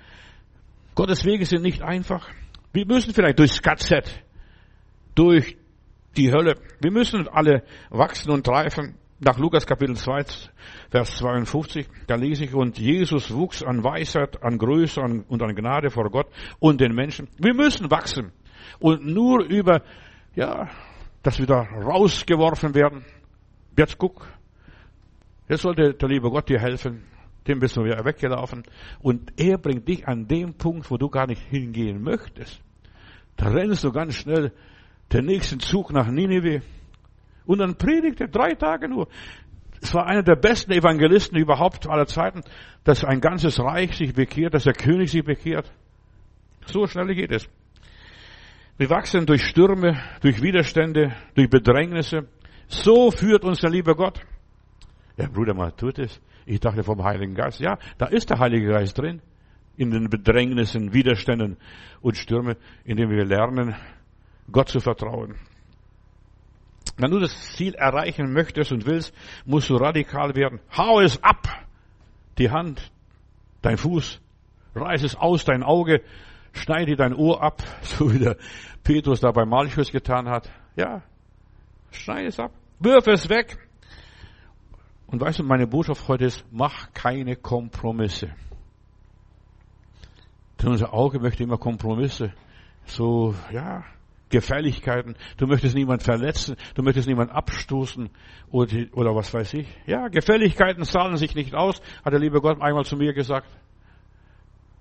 [0.93, 2.29] Gottes Wege sind nicht einfach.
[2.73, 4.23] Wir müssen vielleicht durchs KZ,
[5.15, 5.55] durch
[6.17, 6.55] die Hölle.
[6.81, 8.95] Wir müssen alle wachsen und reifen.
[9.19, 10.25] Nach Lukas Kapitel 2,
[10.89, 15.91] Vers 52, da lese ich, und Jesus wuchs an Weisheit, an Größe und an Gnade
[15.91, 16.27] vor Gott
[16.59, 17.29] und den Menschen.
[17.37, 18.31] Wir müssen wachsen.
[18.79, 19.83] Und nur über,
[20.33, 20.69] ja,
[21.21, 23.05] dass wir da rausgeworfen werden,
[23.77, 24.27] Jetzt guck,
[25.47, 27.03] jetzt sollte der liebe Gott dir helfen.
[27.47, 28.63] Dem bist du wieder weggelaufen.
[28.99, 32.61] Und er bringt dich an dem Punkt, wo du gar nicht hingehen möchtest.
[33.35, 34.51] Da rennst du ganz schnell
[35.11, 36.61] den nächsten Zug nach Nineveh.
[37.45, 39.07] Und dann predigt er drei Tage nur.
[39.81, 42.43] Es war einer der besten Evangelisten überhaupt aller Zeiten,
[42.83, 45.71] dass ein ganzes Reich sich bekehrt, dass der König sich bekehrt.
[46.67, 47.49] So schnell geht es.
[48.77, 52.27] Wir wachsen durch Stürme, durch Widerstände, durch Bedrängnisse,
[52.73, 54.21] so führt uns der liebe Gott.
[55.17, 56.21] Ja, Bruder, mal tut es.
[56.45, 57.59] Ich dachte vom Heiligen Geist.
[57.59, 59.21] Ja, da ist der Heilige Geist drin.
[59.77, 61.57] In den Bedrängnissen, Widerständen
[62.01, 63.75] und Stürmen, indem wir lernen,
[64.51, 65.35] Gott zu vertrauen.
[66.97, 69.13] Wenn du das Ziel erreichen möchtest und willst,
[69.45, 70.59] musst du radikal werden.
[70.75, 71.47] Hau es ab!
[72.37, 72.91] Die Hand,
[73.61, 74.19] dein Fuß,
[74.75, 76.01] reiß es aus, dein Auge,
[76.53, 78.37] schneide dein Ohr ab, so wie der
[78.83, 80.49] Petrus da bei Malchus getan hat.
[80.75, 81.01] Ja,
[81.91, 82.51] schneide es ab.
[82.81, 83.57] Wirf es weg.
[85.05, 88.33] Und weißt du, meine Botschaft heute ist, mach keine Kompromisse.
[90.59, 92.33] Denn unser Auge möchte immer Kompromisse.
[92.85, 93.83] So, ja,
[94.29, 95.15] Gefälligkeiten.
[95.37, 98.09] Du möchtest niemand verletzen, du möchtest niemand abstoßen
[98.49, 99.67] oder, oder was weiß ich.
[99.85, 103.47] Ja, Gefälligkeiten zahlen sich nicht aus, hat der liebe Gott einmal zu mir gesagt.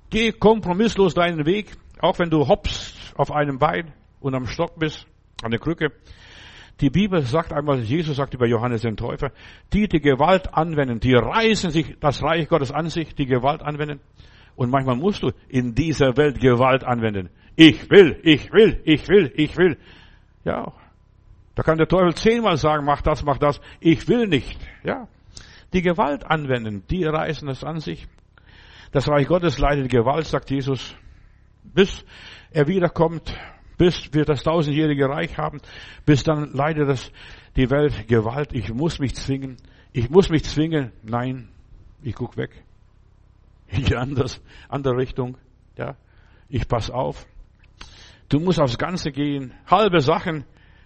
[0.08, 5.06] Geh kompromisslos deinen Weg, auch wenn du hoppst auf einem Bein und am Stock bist,
[5.42, 5.92] an der Krücke.
[6.80, 9.32] Die Bibel sagt einmal, Jesus sagt über Johannes den Täufer,
[9.72, 14.00] die die Gewalt anwenden, die reißen sich das Reich Gottes an sich, die Gewalt anwenden.
[14.56, 17.28] Und manchmal musst du in dieser Welt Gewalt anwenden.
[17.56, 19.76] Ich will, ich will, ich will, ich will.
[20.44, 20.72] Ja,
[21.54, 23.60] da kann der Teufel zehnmal sagen, mach das, mach das.
[23.80, 24.58] Ich will nicht.
[24.82, 25.08] Ja,
[25.74, 28.08] die Gewalt anwenden, die reißen es an sich.
[28.92, 30.96] Das Reich Gottes leidet Gewalt, sagt Jesus,
[31.62, 32.04] bis
[32.50, 33.34] er wiederkommt
[33.80, 35.58] bis wir das tausendjährige Reich haben,
[36.04, 37.10] bis dann leidet das,
[37.56, 38.52] die Welt Gewalt.
[38.52, 39.56] Ich muss mich zwingen.
[39.94, 40.92] Ich muss mich zwingen.
[41.02, 41.48] Nein,
[42.02, 42.50] ich guck weg.
[43.68, 45.38] Ich gehe anders, andere Richtung.
[45.78, 45.96] Ja,
[46.50, 47.24] ich pass auf.
[48.28, 49.54] Du musst aufs Ganze gehen.
[49.66, 50.44] Halbe Sachen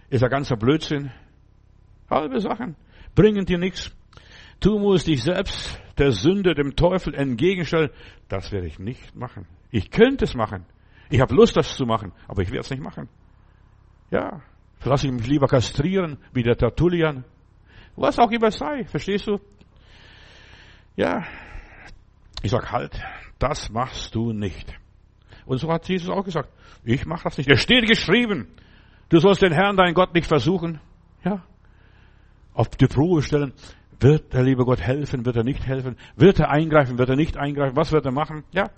[0.09, 1.11] ist ein ganzer Blödsinn.
[2.09, 2.77] Halbe Sachen
[3.13, 3.91] bringen dir nichts.
[4.61, 7.89] Du musst dich selbst der Sünde, dem Teufel entgegenstellen.
[8.29, 9.47] Das werde ich nicht machen.
[9.69, 10.65] Ich könnte es machen.
[11.09, 13.09] Ich habe Lust, das zu machen, aber ich werde es nicht machen.
[14.11, 14.41] Ja,
[14.83, 17.23] lasse ich mich lieber kastrieren, wie der Tertullian.
[17.95, 19.39] Was auch immer sei, verstehst du?
[20.95, 21.23] Ja,
[22.41, 23.01] ich sag halt,
[23.39, 24.73] das machst du nicht.
[25.45, 26.49] Und so hat Jesus auch gesagt,
[26.83, 27.49] ich mache das nicht.
[27.49, 28.47] Es steht geschrieben,
[29.09, 30.79] du sollst den Herrn, deinen Gott, nicht versuchen.
[31.23, 31.43] Ja,
[32.53, 33.53] auf die Probe stellen,
[33.99, 37.37] wird der liebe Gott helfen, wird er nicht helfen, wird er eingreifen, wird er nicht
[37.37, 38.43] eingreifen, was wird er machen?
[38.51, 38.69] Ja,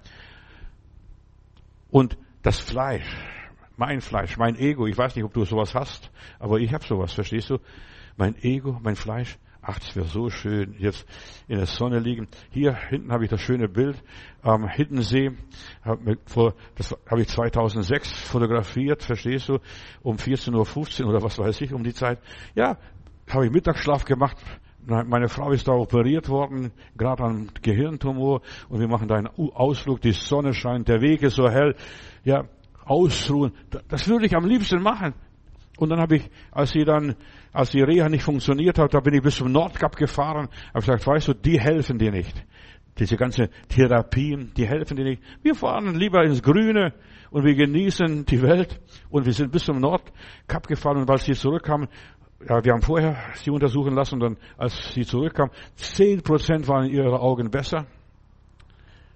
[1.98, 3.10] und das Fleisch,
[3.76, 4.86] mein Fleisch, mein Ego.
[4.86, 7.58] Ich weiß nicht, ob du sowas hast, aber ich habe sowas, verstehst du?
[8.18, 9.40] Mein Ego, mein Fleisch.
[9.64, 11.08] Ach, das wäre so schön, jetzt
[11.48, 12.28] in der Sonne liegen.
[12.52, 14.04] Hier hinten habe ich das schöne Bild
[14.44, 15.32] am Hiddensee.
[16.76, 19.58] Das habe ich 2006 fotografiert, verstehst du?
[20.04, 22.20] Um 14.15 Uhr oder was weiß ich, um die Zeit.
[22.54, 22.78] Ja,
[23.28, 24.38] habe ich Mittagsschlaf gemacht.
[24.89, 30.00] Meine Frau ist da operiert worden, gerade an Gehirntumor, und wir machen da einen Ausflug.
[30.00, 31.76] Die Sonne scheint, der Weg ist so hell.
[32.23, 32.45] Ja,
[32.86, 33.52] ausruhen.
[33.89, 35.13] Das würde ich am liebsten machen.
[35.78, 37.15] Und dann habe ich, als sie dann,
[37.52, 41.06] als die Reha nicht funktioniert hat, da bin ich bis zum Nordkap gefahren, habe gesagt,
[41.06, 42.45] weißt du, die helfen dir nicht.
[42.97, 45.21] Diese ganze Therapien, die helfen dir nicht.
[45.43, 46.93] Wir fahren lieber ins Grüne
[47.30, 48.80] und wir genießen die Welt.
[49.10, 51.89] Und wir sind bis zum Nordkap gefahren und als sie zurückkamen,
[52.47, 56.86] ja, wir haben vorher sie untersuchen lassen und dann, als sie zurückkamen, zehn Prozent waren
[56.86, 57.88] in ihren Augen besser.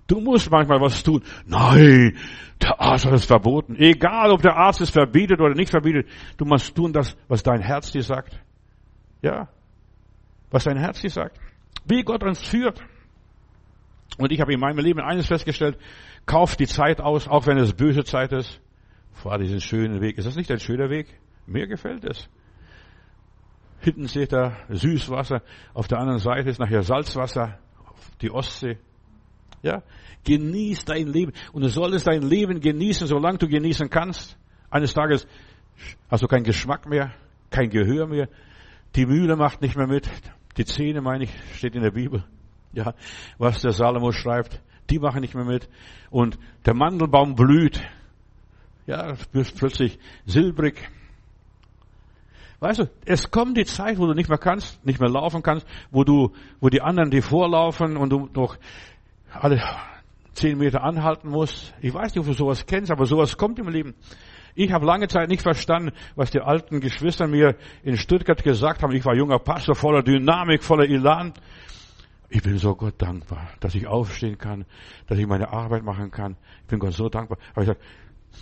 [0.07, 1.23] Du musst manchmal was tun.
[1.45, 2.17] Nein,
[2.61, 3.75] der Arzt hat es verboten.
[3.77, 6.07] Egal, ob der Arzt es verbietet oder nicht verbietet,
[6.37, 8.39] du musst tun das, was dein Herz dir sagt.
[9.21, 9.47] Ja,
[10.49, 11.39] was dein Herz dir sagt.
[11.85, 12.81] Wie Gott uns führt.
[14.17, 15.77] Und ich habe in meinem Leben eines festgestellt,
[16.25, 18.59] kauf die Zeit aus, auch wenn es böse Zeit ist.
[19.13, 20.17] Fahr diesen schönen Weg.
[20.17, 21.07] Ist das nicht ein schöner Weg?
[21.45, 22.29] Mir gefällt es.
[23.81, 25.41] Hinten seht ihr Süßwasser,
[25.73, 27.57] auf der anderen Seite ist nachher Salzwasser,
[28.21, 28.77] die Ostsee.
[29.63, 29.81] Ja,
[30.23, 31.33] genieß dein Leben.
[31.51, 34.37] Und du solltest dein Leben genießen, solange du genießen kannst.
[34.69, 35.27] Eines Tages
[36.09, 37.13] hast du keinen Geschmack mehr,
[37.49, 38.29] kein Gehör mehr.
[38.95, 40.09] Die Mühle macht nicht mehr mit.
[40.57, 42.23] Die Zähne, meine ich, steht in der Bibel.
[42.73, 42.93] Ja,
[43.37, 45.69] was der Salomo schreibt, die machen nicht mehr mit.
[46.09, 47.81] Und der Mandelbaum blüht.
[48.85, 50.89] Ja, plötzlich silbrig.
[52.61, 55.65] Weißt du, es kommt die Zeit, wo du nicht mehr kannst, nicht mehr laufen kannst,
[55.89, 58.55] wo du, wo die anderen dir vorlaufen und du noch
[59.33, 59.63] alle
[60.33, 61.73] zehn Meter anhalten muss.
[61.81, 63.95] Ich weiß nicht, ob du sowas kennst, aber sowas kommt im Leben.
[64.53, 68.93] Ich habe lange Zeit nicht verstanden, was die alten Geschwister mir in Stuttgart gesagt haben.
[68.93, 71.33] Ich war junger Pastor, voller Dynamik, voller Elan.
[72.29, 74.65] Ich bin so Gott dankbar, dass ich aufstehen kann,
[75.07, 76.37] dass ich meine Arbeit machen kann.
[76.61, 77.39] Ich bin Gott so dankbar.
[77.53, 77.79] Aber ich sage,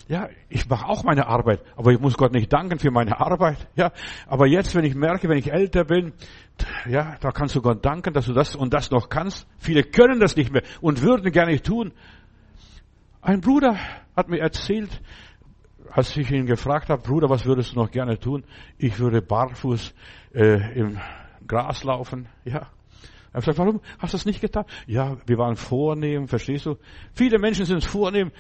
[0.08, 3.68] ja, ich mache auch meine Arbeit, aber ich muss Gott nicht danken für meine Arbeit.
[3.76, 3.92] Ja,
[4.28, 6.14] aber jetzt, wenn ich merke, wenn ich älter bin,
[6.88, 9.48] ja, da kannst du Gott danken, dass du das und das noch kannst.
[9.60, 11.94] Viele können das nicht mehr und würden gerne tun.
[13.22, 13.78] Ein Bruder
[14.16, 15.02] hat mir erzählt,
[15.92, 18.44] als ich ihn gefragt habe, Bruder, was würdest du noch gerne tun?
[18.78, 19.94] Ich würde barfuß
[20.34, 21.00] äh, im
[21.48, 22.28] Gras laufen.
[22.46, 22.68] Ja.
[23.32, 24.66] Er gesagt, warum hast du das nicht getan?
[24.88, 26.78] Ja, wir waren vornehm, verstehst du?
[27.14, 28.32] Viele Menschen sind vornehm,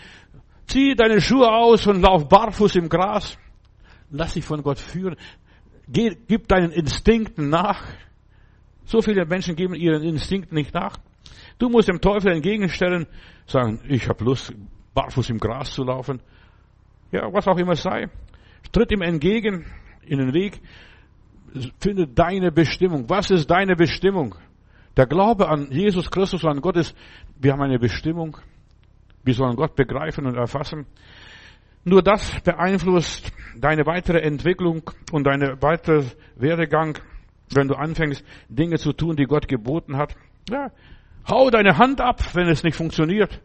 [0.69, 3.39] Zieh deine Schuhe aus und lauf barfuß im Gras.
[4.11, 5.15] Lass dich von Gott führen.
[5.87, 7.83] Geh, gib deinen Instinkten nach.
[8.85, 10.97] So viele Menschen geben ihren Instinkten nicht nach.
[11.57, 13.07] Du musst dem Teufel entgegenstellen,
[13.47, 14.53] sagen, ich habe Lust,
[14.93, 16.21] barfuß im Gras zu laufen.
[17.11, 18.07] Ja, was auch immer es sei.
[18.71, 19.65] Tritt ihm entgegen
[20.05, 20.61] in den Weg.
[21.79, 23.09] Finde deine Bestimmung.
[23.09, 24.35] Was ist deine Bestimmung?
[24.97, 26.95] Der Glaube an Jesus Christus und an Gott ist,
[27.39, 28.37] wir haben eine Bestimmung.
[29.23, 30.85] Wir sollen Gott begreifen und erfassen.
[31.83, 36.03] Nur das beeinflusst deine weitere Entwicklung und deine weitere
[36.35, 36.97] Werdegang,
[37.53, 40.15] wenn du anfängst, Dinge zu tun, die Gott geboten hat.
[40.49, 40.71] Ja,
[41.27, 43.41] hau deine Hand ab, wenn es nicht funktioniert.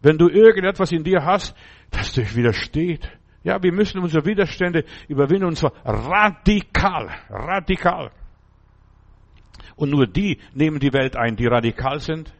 [0.00, 1.56] Wenn du irgendetwas in dir hast,
[1.90, 3.10] das dich widersteht.
[3.44, 8.10] Ja, wir müssen unsere Widerstände überwinden und zwar radikal, radikal.
[9.76, 12.32] Und nur die nehmen die Welt ein, die radikal sind,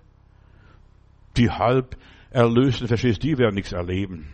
[1.36, 1.96] die halb
[2.32, 4.28] Erlösten, verstehst du, die werden nichts erleben.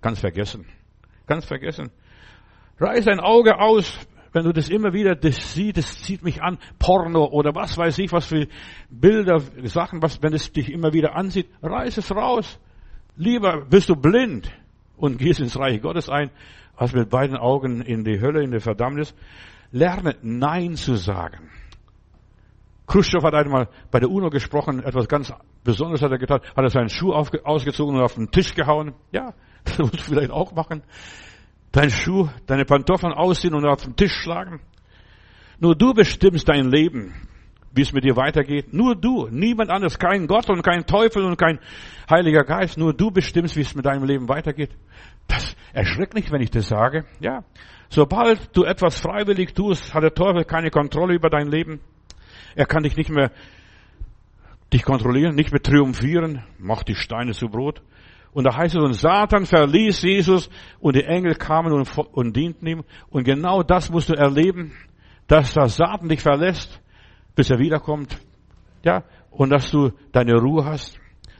[0.00, 0.66] Ganz vergessen.
[1.26, 1.90] Ganz vergessen.
[2.78, 3.98] Reiß ein Auge aus,
[4.32, 7.98] wenn du das immer wieder das siehst, das zieht mich an, Porno oder was weiß
[7.98, 8.46] ich, was für
[8.90, 12.60] Bilder, Sachen, was, wenn es dich immer wieder ansieht, reiß es raus.
[13.16, 14.50] Lieber bist du blind
[14.96, 16.30] und gehst ins Reich Gottes ein,
[16.76, 19.14] als mit beiden Augen in die Hölle, in die Verdammnis.
[19.72, 21.50] Lerne Nein zu sagen.
[22.86, 25.32] Khrushchev hat einmal bei der UNO gesprochen, etwas ganz
[25.68, 28.94] Besonderes hat er getan, hat er seinen Schuh ausgezogen und auf den Tisch gehauen.
[29.12, 30.82] Ja, das musst du vielleicht auch machen.
[31.72, 34.60] Deinen Schuh, deine Pantoffeln ausziehen und auf den Tisch schlagen.
[35.58, 37.12] Nur du bestimmst dein Leben,
[37.72, 38.72] wie es mit dir weitergeht.
[38.72, 41.58] Nur du, niemand anderes, kein Gott und kein Teufel und kein
[42.08, 42.78] Heiliger Geist.
[42.78, 44.70] Nur du bestimmst, wie es mit deinem Leben weitergeht.
[45.26, 47.04] Das erschreckt nicht, wenn ich das sage.
[47.20, 47.44] Ja,
[47.90, 51.80] sobald du etwas freiwillig tust, hat der Teufel keine Kontrolle über dein Leben.
[52.54, 53.30] Er kann dich nicht mehr
[54.72, 57.82] dich kontrollieren, nicht mehr triumphieren, macht die Steine zu Brot.
[58.32, 60.50] Und da heißt es, und Satan verließ Jesus
[60.80, 62.84] und die Engel kamen und, und dienten ihm.
[63.08, 64.72] Und genau das musst du erleben,
[65.26, 66.80] dass der Satan dich verlässt,
[67.34, 68.18] bis er wiederkommt.
[68.84, 70.98] Ja, und dass du deine Ruhe hast.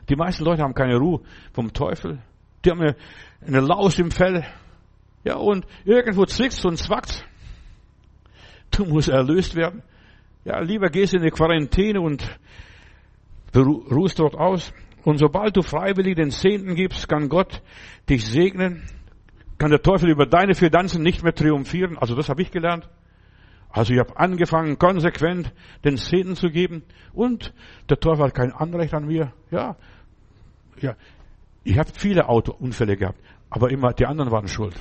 [0.09, 1.21] Die meisten Leute haben keine Ruhe
[1.53, 2.19] vom Teufel.
[2.65, 2.95] Die haben
[3.45, 4.43] eine Laus im Fell.
[5.23, 7.25] Ja, und irgendwo zwickst und zwackt.
[8.71, 9.83] Du musst erlöst werden.
[10.45, 12.23] Ja, lieber gehst in die Quarantäne und
[13.55, 14.73] ruhst dort aus.
[15.03, 17.61] Und sobald du freiwillig den Zehnten gibst, kann Gott
[18.09, 18.83] dich segnen,
[19.57, 21.97] kann der Teufel über deine Finanzen nicht mehr triumphieren.
[21.97, 22.89] Also das habe ich gelernt.
[23.71, 25.53] Also ich habe angefangen, konsequent
[25.85, 26.83] den Zehnten zu geben
[27.13, 27.53] und
[27.89, 29.31] der Teufel hat kein Anrecht an mir.
[29.51, 29.75] Ja,
[30.81, 30.95] ja.
[31.63, 33.19] Ich habe viele Autounfälle gehabt,
[33.49, 34.75] aber immer die anderen waren schuld.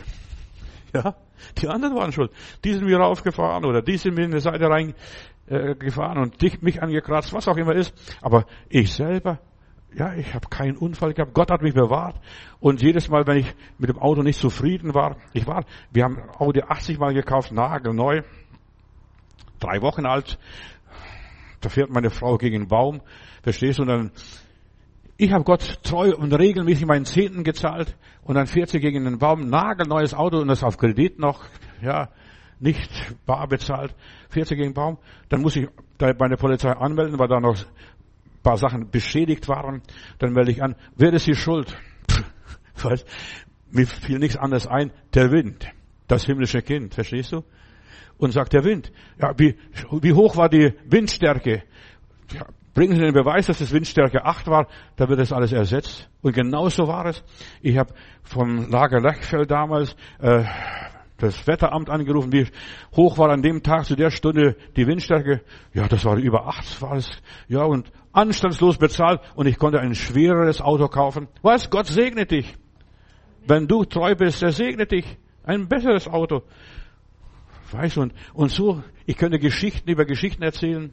[0.95, 1.17] Ja,
[1.59, 2.31] die anderen waren schuld.
[2.65, 4.95] Die sind mir raufgefahren oder die sind mir in die Seite reingefahren
[5.49, 5.75] äh,
[6.19, 7.95] und dich, mich angekratzt, was auch immer ist.
[8.23, 9.41] Aber ich selber
[9.95, 11.35] ja, ich habe keinen Unfall gehabt.
[11.35, 12.17] Gott hat mich bewahrt.
[12.61, 16.19] Und jedes Mal, wenn ich mit dem Auto nicht zufrieden war, ich war, wir haben
[16.39, 18.23] Audi 80 Mal gekauft, nagelneu,
[19.61, 20.39] drei Wochen alt.
[21.61, 23.01] Da fährt meine Frau gegen einen Baum,
[23.43, 23.83] verstehst du?
[23.83, 24.11] Und dann,
[25.17, 29.19] ich habe Gott treu und regelmäßig meinen Zehnten gezahlt und dann fährt sie gegen einen
[29.19, 31.45] Baum, nagelneues Auto und das auf Kredit noch,
[31.81, 32.11] ja,
[32.61, 32.91] nicht
[33.27, 33.95] bar bezahlt,
[34.29, 34.99] fährt sie gegen den Baum.
[35.29, 37.57] Dann muss ich bei der Polizei anmelden, weil da noch
[38.43, 39.83] paar Sachen beschädigt waren,
[40.19, 41.77] dann melde ich an, wer ist die schuld?
[42.83, 42.99] Weil
[43.71, 45.69] mir fiel nichts anderes ein, der Wind,
[46.07, 47.45] das himmlische Kind, verstehst du?
[48.17, 48.91] Und sagt der Wind,
[49.21, 49.57] ja, wie,
[50.01, 51.63] wie hoch war die Windstärke?
[52.33, 56.09] Ja, bringen Sie den Beweis, dass es Windstärke 8 war, da wird das alles ersetzt.
[56.23, 57.23] Und genau so war es.
[57.61, 57.93] Ich habe
[58.23, 60.45] vom Lager Lechfeld damals äh,
[61.19, 62.47] das Wetteramt angerufen, wie
[62.97, 65.43] hoch war an dem Tag zu der Stunde die Windstärke.
[65.75, 67.11] Ja, das war über acht, war es.
[67.49, 71.29] Ja, und anstandslos bezahlt und ich konnte ein schwereres Auto kaufen.
[71.43, 71.71] Was?
[71.71, 72.57] Gott segne dich.
[73.47, 75.19] Wenn du treu bist, er segnet dich.
[75.43, 76.43] Ein besseres Auto.
[77.73, 80.93] Weißt du, und, und so, ich könnte Geschichten über Geschichten erzählen.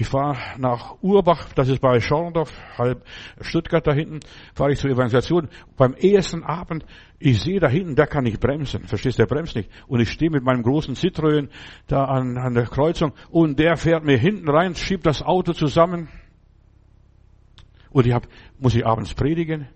[0.00, 3.04] Ich fahre nach Urbach, das ist bei Schorndorf, halb
[3.40, 4.20] Stuttgart da hinten,
[4.54, 5.48] fahre ich zur Evangelisation.
[5.76, 6.86] Beim ersten Abend,
[7.18, 8.86] ich sehe da hinten, der kann nicht bremsen.
[8.86, 9.68] Verstehst du, der bremst nicht.
[9.88, 11.48] Und ich stehe mit meinem großen Citroën
[11.88, 16.08] da an, an der Kreuzung und der fährt mir hinten rein, schiebt das Auto zusammen.
[17.90, 18.28] Und ich hab,
[18.60, 19.66] muss ich abends predigen.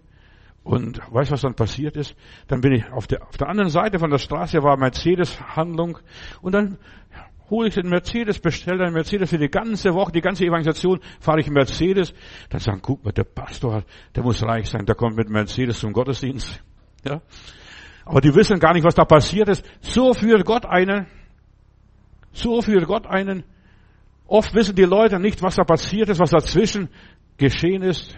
[0.63, 2.15] Und weißt was dann passiert ist?
[2.47, 5.99] Dann bin ich auf der, auf der anderen Seite von der Straße war Mercedes-Handlung
[6.43, 6.79] und dann
[7.51, 11.41] hole ich den Mercedes, bestelle einen Mercedes für die ganze Woche, die ganze Evangelisation, fahre
[11.41, 12.15] ich in Mercedes.
[12.51, 13.85] Dann sagen, guck mal, der Pastor,
[14.15, 16.63] der muss reich sein, der kommt mit Mercedes zum Gottesdienst.
[17.05, 17.21] Ja?
[18.05, 19.65] Aber die wissen gar nicht, was da passiert ist.
[19.81, 21.07] So führt Gott einen.
[22.33, 23.45] So führt Gott einen.
[24.27, 26.89] Oft wissen die Leute nicht, was da passiert ist, was dazwischen
[27.37, 28.17] geschehen ist.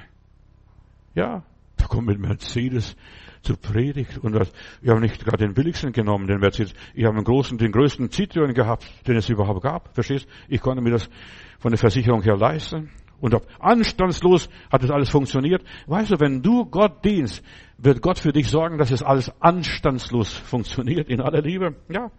[1.15, 1.45] Ja,
[1.77, 2.97] da kommt mit Mercedes
[3.45, 4.19] zur Predigt.
[4.19, 6.75] Und das, ich habe nicht gerade den billigsten genommen, den Mercedes.
[6.95, 9.95] Ich habe den großen, den größten Citroen gehabt, den es überhaupt gab.
[9.95, 10.27] Verstehst?
[10.49, 11.09] Ich konnte mir das
[11.59, 12.91] von der Versicherung her leisten.
[13.21, 15.63] Und anstandslos hat das alles funktioniert.
[15.87, 17.43] Weißt du, wenn du Gott dienst,
[17.79, 21.75] wird Gott für dich sorgen, dass es alles anstandslos funktioniert, in aller Liebe.
[21.89, 22.11] Ja.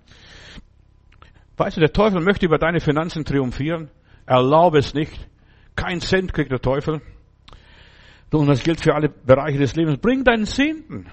[1.57, 3.89] Weißt du, der Teufel möchte über deine Finanzen triumphieren.
[4.26, 5.28] Erlaube es nicht.
[5.76, 7.01] Kein Cent kriegt der Teufel.
[8.32, 9.99] Und das gilt für alle Bereiche des Lebens.
[9.99, 11.05] Bring deinen Zehnten.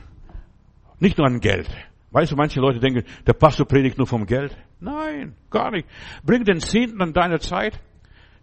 [0.98, 1.68] Nicht nur an Geld.
[2.10, 4.56] Weißt du, manche Leute denken, der Pastor predigt nur vom Geld.
[4.80, 5.86] Nein, gar nicht.
[6.24, 7.80] Bring den Zehnten an deiner Zeit.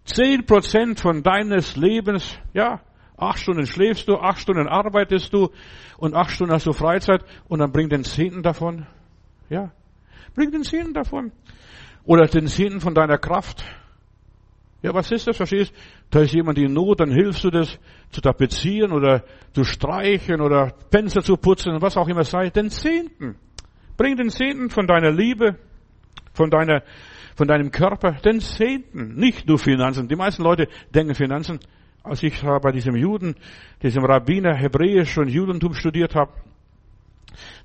[0.04, 2.80] Zehn Prozent von deines Lebens, ja,
[3.16, 5.50] acht Stunden schläfst du, acht Stunden arbeitest du
[5.98, 8.86] und acht Stunden hast du Freizeit und dann bring den Zehnten davon.
[9.50, 9.70] Ja,
[10.34, 11.32] bring den Zehnten davon.
[12.04, 13.64] Oder den Zehnten von deiner Kraft.
[14.82, 15.36] Ja, was ist das?
[15.36, 15.74] Verstehst?
[16.10, 17.78] Da ist jemand in Not, dann hilfst du das
[18.10, 22.50] zu tapezieren oder zu streichen oder Fenster zu putzen, was auch immer sei.
[22.50, 23.36] Den Zehnten.
[23.96, 25.56] Bring den Zehnten von deiner Liebe,
[26.32, 26.82] von deiner,
[27.36, 29.14] von deinem Körper, den Zehnten.
[29.16, 30.08] Nicht nur Finanzen.
[30.08, 31.60] Die meisten Leute denken Finanzen.
[32.02, 33.34] Als ich bei diesem Juden,
[33.82, 36.32] diesem Rabbiner Hebräisch und Judentum studiert habe,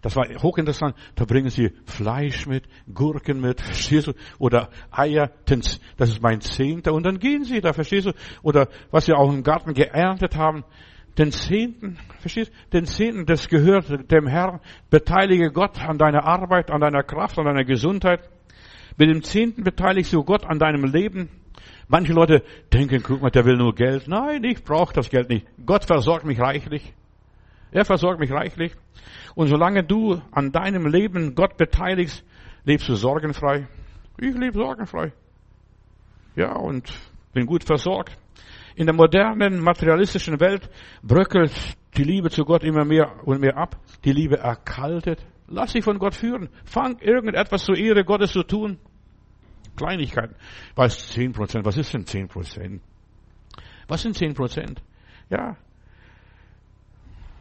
[0.01, 0.95] das war hochinteressant.
[1.15, 4.13] Da bringen sie Fleisch mit, Gurken mit, verstehst du?
[4.39, 6.93] Oder Eier, das ist mein Zehnter.
[6.93, 8.13] Und dann gehen sie da, verstehst du?
[8.43, 10.63] Oder was sie auch im Garten geerntet haben,
[11.17, 12.78] den Zehnten, verstehst du?
[12.78, 14.59] Den Zehnten, das gehört dem Herrn.
[14.89, 18.30] Beteilige Gott an deiner Arbeit, an deiner Kraft, an deiner Gesundheit.
[18.97, 21.30] Mit dem Zehnten beteiligst du Gott an deinem Leben.
[21.88, 24.07] Manche Leute denken, guck mal, der will nur Geld.
[24.07, 25.45] Nein, ich brauche das Geld nicht.
[25.65, 26.93] Gott versorgt mich reichlich.
[27.76, 28.73] Er versorgt mich reichlich.
[29.36, 32.23] Und solange du an deinem Leben Gott beteiligst,
[32.63, 33.67] lebst du sorgenfrei.
[34.17, 35.11] Ich lebe sorgenfrei.
[36.38, 36.89] Ja, und
[37.34, 38.17] bin gut versorgt.
[38.76, 40.69] In der modernen materialistischen Welt
[41.03, 41.51] bröckelt
[41.97, 43.78] die Liebe zu Gott immer mehr und mehr ab.
[44.05, 45.26] Die Liebe erkaltet.
[45.49, 46.47] Lass dich von Gott führen.
[46.63, 48.80] Fang irgendetwas zur Ehre Gottes zu tun.
[49.76, 50.36] Kleinigkeiten.
[50.76, 51.65] Was, zehn Prozent?
[51.65, 52.82] Was ist denn zehn Prozent?
[53.89, 54.82] Was sind zehn Prozent?
[55.30, 55.57] Ja,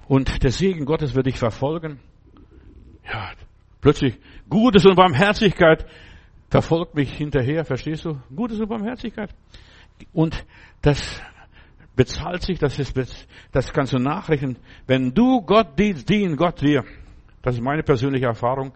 [0.06, 2.00] und der Segen Gottes wird dich verfolgen.
[3.04, 3.32] Ja,
[3.80, 5.86] plötzlich Gutes und Barmherzigkeit
[6.50, 8.18] verfolgt mich hinterher, verstehst du?
[8.34, 9.34] Gutes und Barmherzigkeit.
[10.12, 10.44] Und
[10.82, 11.20] das
[11.96, 12.96] bezahlt sich, das ist,
[13.52, 14.56] das kannst du nachrechnen.
[14.86, 16.84] Wenn du Gott dienst, dient Gott dir.
[17.42, 18.72] Das ist meine persönliche Erfahrung.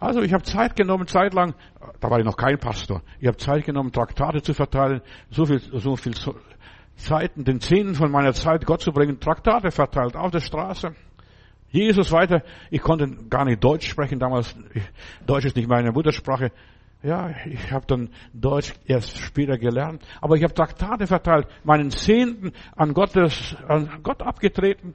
[0.00, 1.54] Also ich habe Zeit genommen, zeitlang,
[2.00, 5.58] da war ich noch kein Pastor, ich habe Zeit genommen, Traktate zu verteilen, so viel,
[5.58, 6.14] so viel
[6.98, 10.94] Zeiten, den Zehnten von meiner Zeit Gott zu bringen, Traktate verteilt auf der Straße.
[11.70, 14.54] Jesus weiter, ich konnte gar nicht Deutsch sprechen damals,
[15.26, 16.50] Deutsch ist nicht meine Muttersprache.
[17.02, 22.52] Ja, ich habe dann Deutsch erst später gelernt, aber ich habe Traktate verteilt, meinen Zehnten
[22.74, 24.94] an, Gottes, an Gott abgetreten,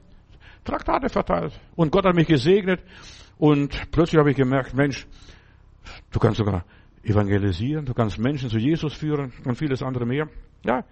[0.64, 2.80] Traktate verteilt und Gott hat mich gesegnet
[3.38, 5.06] und plötzlich habe ich gemerkt, Mensch,
[6.10, 6.64] du kannst sogar
[7.02, 10.28] evangelisieren, du kannst Menschen zu Jesus führen und vieles andere mehr.
[10.64, 10.84] Ja,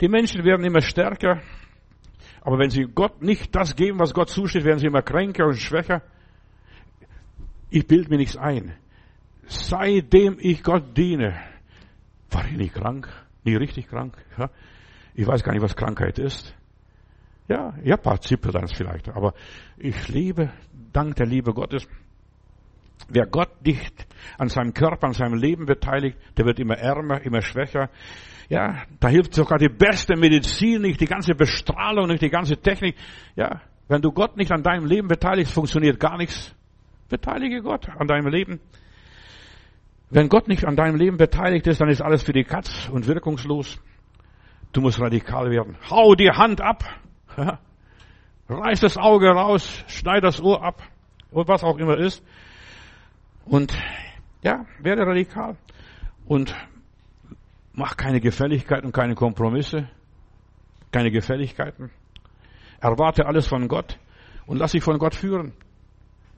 [0.00, 1.40] die Menschen werden immer stärker,
[2.40, 5.56] aber wenn sie Gott nicht das geben, was Gott zusteht, werden sie immer kränker und
[5.56, 6.02] schwächer.
[7.70, 8.74] Ich bild mir nichts ein.
[9.46, 11.38] Seitdem ich Gott diene,
[12.30, 13.08] war ich nie krank,
[13.44, 14.16] nie richtig krank.
[14.38, 14.50] Ja?
[15.14, 16.54] Ich weiß gar nicht, was Krankheit ist.
[17.48, 19.32] Ja, ja, ein paar Zippelans vielleicht, aber
[19.78, 20.52] ich lebe
[20.92, 21.88] dank der Liebe Gottes.
[23.08, 24.06] Wer Gott nicht
[24.36, 27.88] an seinem Körper, an seinem Leben beteiligt, der wird immer ärmer, immer schwächer.
[28.48, 32.96] Ja, da hilft sogar die beste Medizin nicht, die ganze Bestrahlung nicht, die ganze Technik.
[33.36, 36.54] Ja, wenn du Gott nicht an deinem Leben beteiligst, funktioniert gar nichts.
[37.08, 38.60] Beteilige Gott an deinem Leben.
[40.10, 43.06] Wenn Gott nicht an deinem Leben beteiligt ist, dann ist alles für die Katz und
[43.06, 43.78] wirkungslos.
[44.72, 45.76] Du musst radikal werden.
[45.90, 46.84] Hau die Hand ab.
[48.48, 50.82] Reiß das Auge raus, schneid das Ohr ab
[51.30, 52.22] und was auch immer ist.
[53.48, 53.76] Und
[54.42, 55.56] ja, werde radikal.
[56.26, 56.54] Und
[57.78, 59.88] Mach keine Gefälligkeiten und keine Kompromisse,
[60.90, 61.92] keine Gefälligkeiten.
[62.80, 64.00] Erwarte alles von Gott
[64.46, 65.52] und lass dich von Gott führen.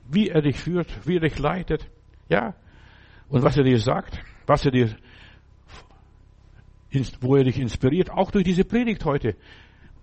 [0.07, 1.89] Wie er dich führt, wie er dich leitet.
[2.29, 2.53] Ja.
[3.27, 4.95] Und was er dir sagt, was er dir,
[7.21, 9.35] wo er dich inspiriert, auch durch diese Predigt heute.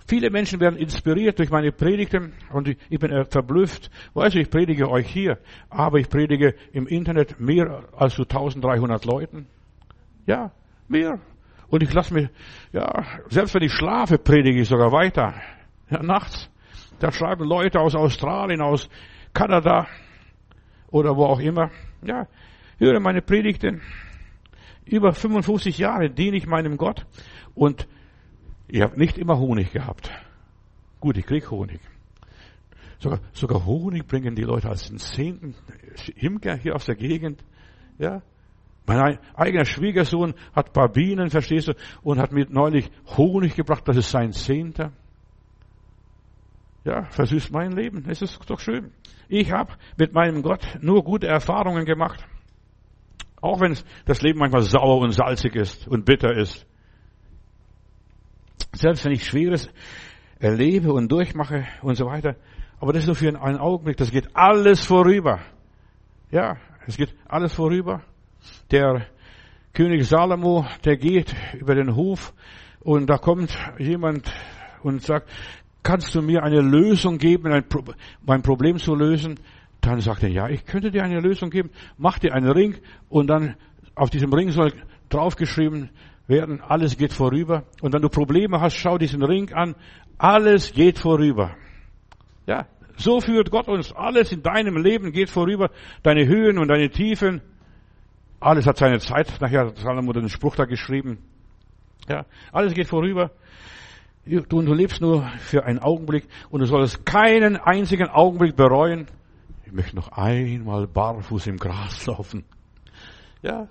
[0.09, 3.90] Viele Menschen werden inspiriert durch meine Predigten und ich bin verblüfft.
[4.14, 5.38] Weißt du, ich predige euch hier,
[5.70, 9.46] aber ich predige im Internet mehr als zu 1300 Leuten.
[10.26, 10.50] Ja,
[10.88, 11.20] Mehr.
[11.68, 12.28] Und ich lasse mich,
[12.72, 15.34] ja, selbst wenn ich schlafe, predige ich sogar weiter.
[15.90, 16.50] Ja, nachts.
[16.98, 18.88] Da schreiben Leute aus Australien, aus
[19.34, 19.86] Kanada
[20.90, 21.70] oder wo auch immer.
[22.02, 22.26] Ja,
[22.78, 23.82] höre meine Predigten.
[24.86, 27.04] Über 55 Jahre diene ich meinem Gott
[27.54, 27.86] und
[28.68, 30.10] ich habe nicht immer Honig gehabt.
[31.00, 31.80] Gut, ich krieg Honig.
[32.98, 35.54] Sogar, sogar Honig bringen die Leute als den zehnten
[36.16, 37.44] Imker hier aus der Gegend.
[37.98, 38.22] Ja,
[38.86, 43.98] mein eigener Schwiegersohn hat paar Bienen, verstehst du, und hat mir neulich Honig gebracht, das
[43.98, 44.92] ist sein Zehnter.
[46.84, 48.06] Ja, versüßt mein Leben.
[48.08, 48.92] Es ist doch schön.
[49.28, 52.26] Ich habe mit meinem Gott nur gute Erfahrungen gemacht.
[53.42, 56.66] Auch wenn das Leben manchmal sauer und salzig ist und bitter ist.
[58.72, 59.70] Selbst wenn ich Schweres
[60.38, 62.36] erlebe und durchmache und so weiter.
[62.80, 63.96] Aber das ist nur für einen Augenblick.
[63.96, 65.40] Das geht alles vorüber.
[66.30, 66.56] Ja,
[66.86, 68.02] es geht alles vorüber.
[68.70, 69.06] Der
[69.72, 72.32] König Salomo, der geht über den Hof
[72.80, 74.32] und da kommt jemand
[74.82, 75.28] und sagt,
[75.82, 77.82] kannst du mir eine Lösung geben, ein Pro
[78.24, 79.40] mein Problem zu lösen?
[79.80, 81.70] Dann sagt er, ja, ich könnte dir eine Lösung geben.
[81.96, 82.76] Mach dir einen Ring
[83.08, 83.56] und dann
[83.94, 84.72] auf diesem Ring soll
[85.08, 85.90] draufgeschrieben
[86.29, 87.64] werden, alles geht vorüber.
[87.81, 89.74] Und wenn du Probleme hast, schau diesen Ring an,
[90.18, 91.57] alles geht vorüber.
[92.47, 92.66] Ja,
[92.97, 93.93] so führt Gott uns.
[93.93, 95.70] Alles in deinem Leben geht vorüber.
[96.03, 97.41] Deine Höhen und deine Tiefen.
[98.41, 99.41] Alles hat seine Zeit.
[99.41, 101.18] Nachher hat Salomo den Spruch da geschrieben.
[102.09, 103.31] Ja, alles geht vorüber.
[104.24, 109.07] Du, du lebst nur für einen Augenblick und du sollst keinen einzigen Augenblick bereuen.
[109.64, 112.45] Ich möchte noch einmal barfuß im Gras laufen.
[113.43, 113.68] Ja,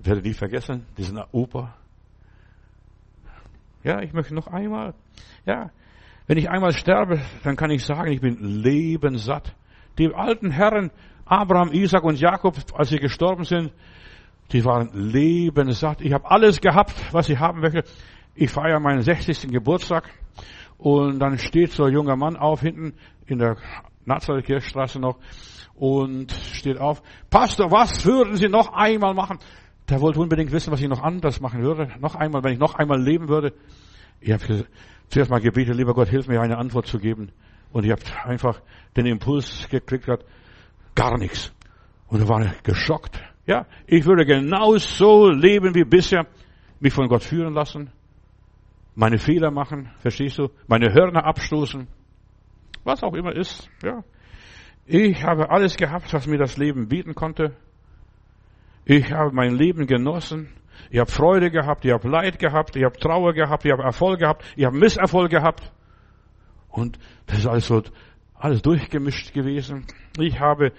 [0.00, 1.74] ich werde nie vergessen, diesen Opa.
[3.82, 4.94] Ja, ich möchte noch einmal.
[5.44, 5.70] Ja,
[6.26, 9.54] wenn ich einmal sterbe, dann kann ich sagen, ich bin lebenssatt.
[9.98, 10.90] Die alten Herren,
[11.26, 13.72] Abraham, Isaac und Jakob, als sie gestorben sind,
[14.52, 16.00] die waren lebenssatt.
[16.00, 17.84] Ich habe alles gehabt, was ich haben möchte.
[18.34, 19.48] Ich feiere meinen 60.
[19.50, 20.08] Geburtstag
[20.78, 22.94] und dann steht so ein junger Mann auf hinten
[23.26, 23.56] in der
[24.06, 25.18] Nazareth-Kirchstraße noch
[25.74, 27.02] und steht auf.
[27.28, 29.38] Pastor, was würden Sie noch einmal machen?
[29.90, 31.88] Der wollte unbedingt wissen, was ich noch anders machen würde.
[32.00, 33.52] Noch einmal, wenn ich noch einmal leben würde.
[34.20, 34.64] Ich habe
[35.08, 37.32] zuerst mal gebetet, lieber Gott, hilf mir eine Antwort zu geben.
[37.72, 38.60] Und ich habe einfach
[38.96, 40.08] den Impuls gekriegt,
[40.94, 41.52] gar nichts.
[42.06, 43.20] Und da war geschockt.
[43.46, 46.26] Ja, ich würde genauso leben wie bisher,
[46.78, 47.90] mich von Gott führen lassen,
[48.94, 51.88] meine Fehler machen, verstehst du, meine Hörner abstoßen,
[52.84, 54.04] was auch immer ist, ja.
[54.86, 57.56] Ich habe alles gehabt, was mir das Leben bieten konnte.
[58.84, 60.48] Ich habe mein Leben genossen.
[60.90, 64.18] Ich habe Freude gehabt, ich habe Leid gehabt, ich habe Trauer gehabt, ich habe Erfolg
[64.18, 65.72] gehabt, ich habe Misserfolg gehabt.
[66.68, 67.82] Und das ist alles so,
[68.34, 69.86] alles durchgemischt gewesen.
[70.18, 70.72] Ich habe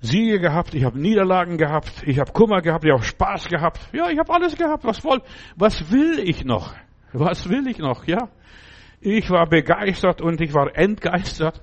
[0.00, 3.80] Siege gehabt, ich habe Niederlagen gehabt, ich habe Kummer gehabt, ich habe Spaß gehabt.
[3.92, 4.84] Ja, ich habe alles gehabt.
[4.84, 5.22] Was voll,
[5.56, 6.74] was will ich noch?
[7.12, 8.06] Was will ich noch?
[8.06, 8.28] Ja,
[9.00, 11.62] ich war begeistert und ich war entgeistert.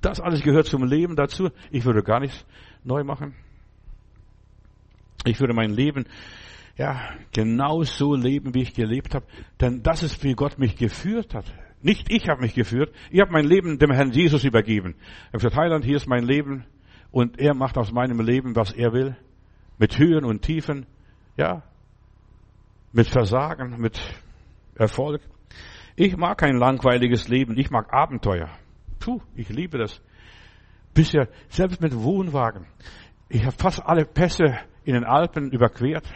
[0.00, 1.50] Das alles gehört zum Leben dazu.
[1.70, 2.44] Ich würde gar nichts
[2.84, 3.34] neu machen.
[5.26, 6.04] Ich würde mein Leben
[6.76, 7.00] ja
[7.32, 9.26] genau so leben, wie ich gelebt habe,
[9.60, 11.46] denn das ist, wie Gott mich geführt hat.
[11.82, 14.94] Nicht ich habe mich geführt, ich habe mein Leben dem Herrn Jesus übergeben.
[14.98, 16.64] Ich habe gesagt, Heiland, hier ist mein Leben
[17.10, 19.16] und er macht aus meinem Leben, was er will,
[19.78, 20.86] mit Höhen und Tiefen,
[21.36, 21.62] ja,
[22.92, 24.00] mit Versagen, mit
[24.76, 25.22] Erfolg.
[25.96, 28.48] Ich mag kein langweiliges Leben, ich mag Abenteuer.
[29.00, 30.00] Puh, ich liebe das.
[30.94, 32.66] Bisher, selbst mit Wohnwagen.
[33.28, 36.06] Ich habe fast alle Pässe in den Alpen überquert.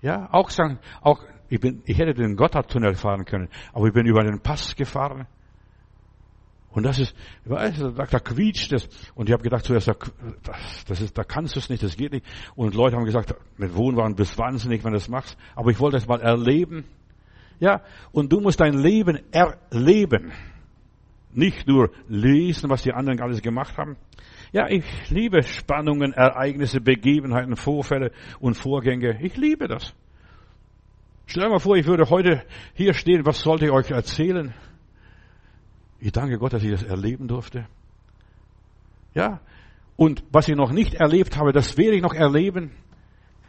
[0.00, 4.06] Ja, auch sagen, auch, ich bin, ich hätte den Gotthardtunnel fahren können, aber ich bin
[4.06, 5.26] über den Pass gefahren.
[6.70, 7.14] Und das ist,
[7.44, 8.88] weißt du, da, da quietscht es.
[9.14, 12.12] Und ich habe gedacht zuerst, das, das ist, da kannst du es nicht, das geht
[12.12, 12.26] nicht.
[12.56, 15.36] Und Leute haben gesagt, mit Wohnwagen bist wahnsinnig, wenn du das machst.
[15.54, 16.84] Aber ich wollte es mal erleben.
[17.60, 20.32] Ja, und du musst dein Leben erleben.
[21.32, 23.96] Nicht nur lesen, was die anderen alles gemacht haben.
[24.54, 29.18] Ja, ich liebe Spannungen, Ereignisse, Begebenheiten, Vorfälle und Vorgänge.
[29.20, 29.92] Ich liebe das.
[31.26, 34.54] Stell dir mal vor, ich würde heute hier stehen, was sollte ich euch erzählen?
[35.98, 37.66] Ich danke Gott, dass ich das erleben durfte.
[39.12, 39.40] Ja,
[39.96, 42.70] und was ich noch nicht erlebt habe, das werde ich noch erleben.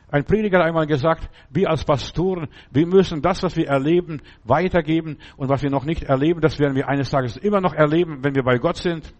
[0.09, 5.19] Ein Prediger hat einmal gesagt, wir als Pastoren, wir müssen das, was wir erleben, weitergeben
[5.37, 8.33] und was wir noch nicht erleben, das werden wir eines Tages immer noch erleben, wenn
[8.33, 9.13] wir bei Gott sind.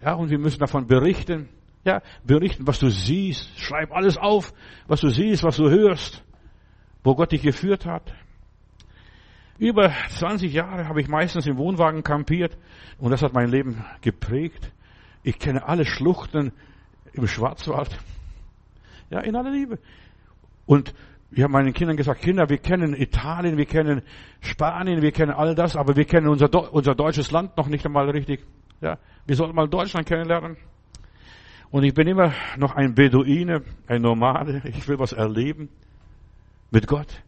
[0.00, 1.48] Ja, und wir müssen davon berichten.
[1.84, 3.58] Ja, berichten, was du siehst.
[3.58, 4.52] Schreib alles auf,
[4.86, 6.22] was du siehst, was du hörst,
[7.02, 8.12] wo Gott dich geführt hat.
[9.58, 12.56] Über 20 Jahre habe ich meistens im Wohnwagen kampiert
[12.98, 14.72] und das hat mein Leben geprägt.
[15.24, 16.52] Ich kenne alle Schluchten
[17.12, 17.98] im Schwarzwald.
[19.10, 19.78] Ja, in aller Liebe.
[20.66, 20.94] Und
[21.30, 24.02] ich habe meinen Kindern gesagt, Kinder, wir kennen Italien, wir kennen
[24.40, 28.08] Spanien, wir kennen all das, aber wir kennen unser, unser deutsches Land noch nicht einmal
[28.10, 28.44] richtig.
[28.80, 30.56] Ja, wir sollten mal Deutschland kennenlernen.
[31.70, 34.62] Und ich bin immer noch ein Beduine, ein Nomade.
[34.64, 35.68] Ich will was erleben
[36.70, 37.22] mit Gott.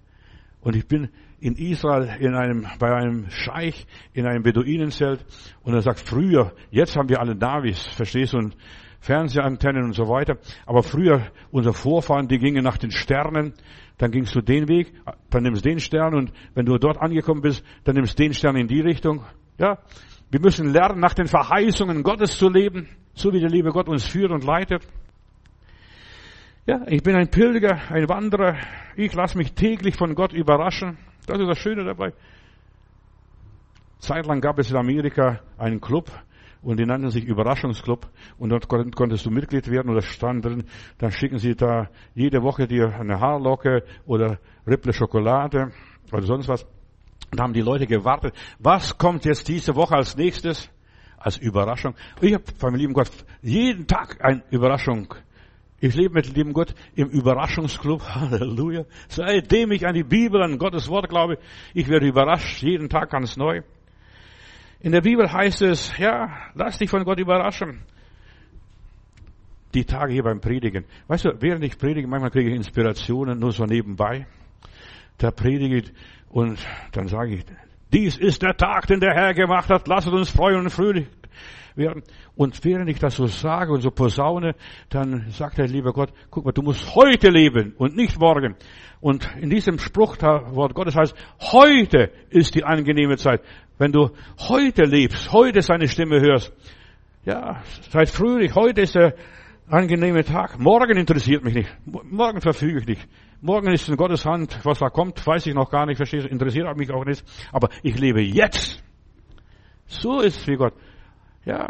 [0.60, 5.24] Und ich bin in Israel in einem, bei einem Scheich in einem Beduinenzelt
[5.62, 8.56] und er sagt, früher, jetzt haben wir alle Navis, verstehst du, und
[9.00, 10.36] Fernsehantennen und so weiter.
[10.66, 13.54] Aber früher, unsere Vorfahren, die gingen nach den Sternen,
[13.96, 14.92] dann gingst du den Weg,
[15.30, 18.68] dann nimmst den Stern und wenn du dort angekommen bist, dann nimmst den Stern in
[18.68, 19.24] die Richtung.
[19.58, 19.78] Ja,
[20.30, 24.06] wir müssen lernen, nach den Verheißungen Gottes zu leben, so wie der liebe Gott uns
[24.06, 24.86] führt und leitet.
[26.66, 28.56] Ja, ich bin ein Pilger, ein Wanderer.
[28.94, 30.98] Ich lasse mich täglich von Gott überraschen.
[31.26, 32.12] Das ist das Schöne dabei.
[33.98, 36.10] Zeitlang gab es in Amerika einen Club
[36.62, 38.08] und die nannten sich Überraschungsclub
[38.38, 40.64] und dort konntest du Mitglied werden oder stand drin,
[40.98, 45.72] dann schicken sie da jede Woche dir eine Haarlocke oder Ripple Schokolade
[46.12, 46.66] oder sonst was.
[47.30, 48.34] Und haben die Leute gewartet.
[48.58, 50.68] Was kommt jetzt diese Woche als nächstes?
[51.16, 51.94] Als Überraschung.
[52.20, 53.10] Ich habe beim lieben Gott
[53.42, 55.14] jeden Tag eine Überraschung.
[55.78, 58.02] Ich lebe mit dem lieben Gott im Überraschungsclub.
[58.14, 58.84] Halleluja.
[59.08, 61.38] Seitdem ich an die Bibel, an Gottes Wort glaube,
[61.74, 63.62] ich werde überrascht, jeden Tag ganz neu.
[64.80, 67.82] In der Bibel heißt es, ja, lass dich von Gott überraschen.
[69.74, 70.84] Die Tage hier beim Predigen.
[71.06, 74.26] Weißt du, während ich predige, manchmal kriege ich Inspirationen nur so nebenbei.
[75.20, 75.82] Da predige
[76.30, 76.58] und
[76.92, 77.44] dann sage ich,
[77.92, 79.86] dies ist der Tag, den der Herr gemacht hat.
[79.86, 81.06] Lasst uns freuen und fröhlich
[81.76, 82.02] werden.
[82.36, 84.54] Und während ich das so sage und so posaune,
[84.88, 88.56] dann sagt der liebe Gott, guck mal, du musst heute leben und nicht morgen.
[89.00, 91.14] Und in diesem Spruchwort Gottes heißt,
[91.52, 93.42] heute ist die angenehme Zeit.
[93.76, 96.50] Wenn du heute lebst, heute seine Stimme hörst,
[97.26, 99.14] ja, seid fröhlich, heute ist der
[99.68, 100.58] angenehme Tag.
[100.58, 101.76] Morgen interessiert mich nicht.
[101.84, 103.08] Morgen verfüge ich nicht.
[103.42, 106.76] Morgen ist in Gottes Hand, was da kommt, weiß ich noch gar nicht, verstehe, interessiert
[106.76, 107.24] mich auch nicht.
[107.52, 108.82] Aber ich lebe jetzt.
[109.86, 110.74] So ist es wie Gott.
[111.46, 111.68] Ja.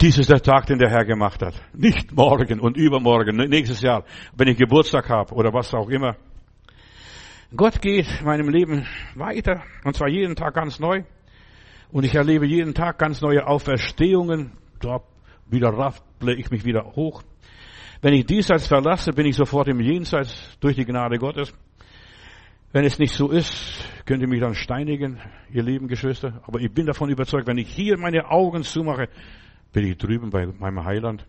[0.00, 1.54] Dies ist der Tag, den der Herr gemacht hat.
[1.74, 4.04] Nicht morgen und übermorgen, nächstes Jahr,
[4.36, 6.16] wenn ich Geburtstag habe oder was auch immer.
[7.54, 8.86] Gott geht in meinem Leben
[9.16, 11.02] weiter und zwar jeden Tag ganz neu.
[11.90, 14.52] Und ich erlebe jeden Tag ganz neue Auferstehungen.
[14.78, 15.00] Da
[15.48, 17.24] wieder rafple ich mich wieder hoch.
[18.02, 21.52] Wenn ich diesseits verlasse, bin ich sofort im Jenseits durch die Gnade Gottes.
[22.72, 25.18] Wenn es nicht so ist, könnt ihr mich dann steinigen,
[25.52, 26.40] ihr lieben Geschwister.
[26.46, 29.08] Aber ich bin davon überzeugt, wenn ich hier meine Augen zumache,
[29.74, 31.26] bin ich drüben bei meinem Heiland.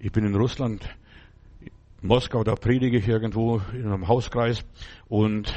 [0.00, 0.84] Ich bin in Russland,
[2.02, 4.64] Moskau, da predige ich irgendwo in einem Hauskreis
[5.06, 5.54] und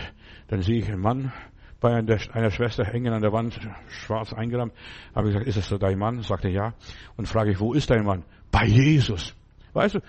[0.49, 1.33] dann sehe ich einen Mann
[1.79, 4.73] bei einer, Schwester hängen an der Wand, schwarz eingerahmt.
[5.15, 6.21] Habe ich gesagt, ist das dein Mann?
[6.21, 6.73] Sagte ja.
[7.15, 8.23] Und frage ich, wo ist dein Mann?
[8.51, 9.33] Bei Jesus.
[9.77, 9.99] Weißt du,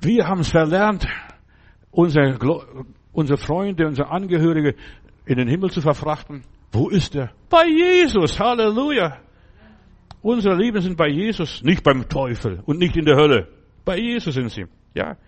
[0.00, 1.06] wir haben es verlernt,
[1.90, 2.38] unsere,
[3.12, 4.74] unsere Freunde, unsere Angehörige
[5.26, 6.44] in den Himmel zu verfrachten.
[6.72, 7.32] Wo ist er?
[7.50, 8.40] Bei Jesus.
[8.40, 9.18] Halleluja.
[10.22, 13.48] Unsere Lieben sind bei Jesus, nicht beim Teufel und nicht in der Hölle.
[13.84, 14.64] Bei Jesus sind sie.
[14.94, 15.18] Ja.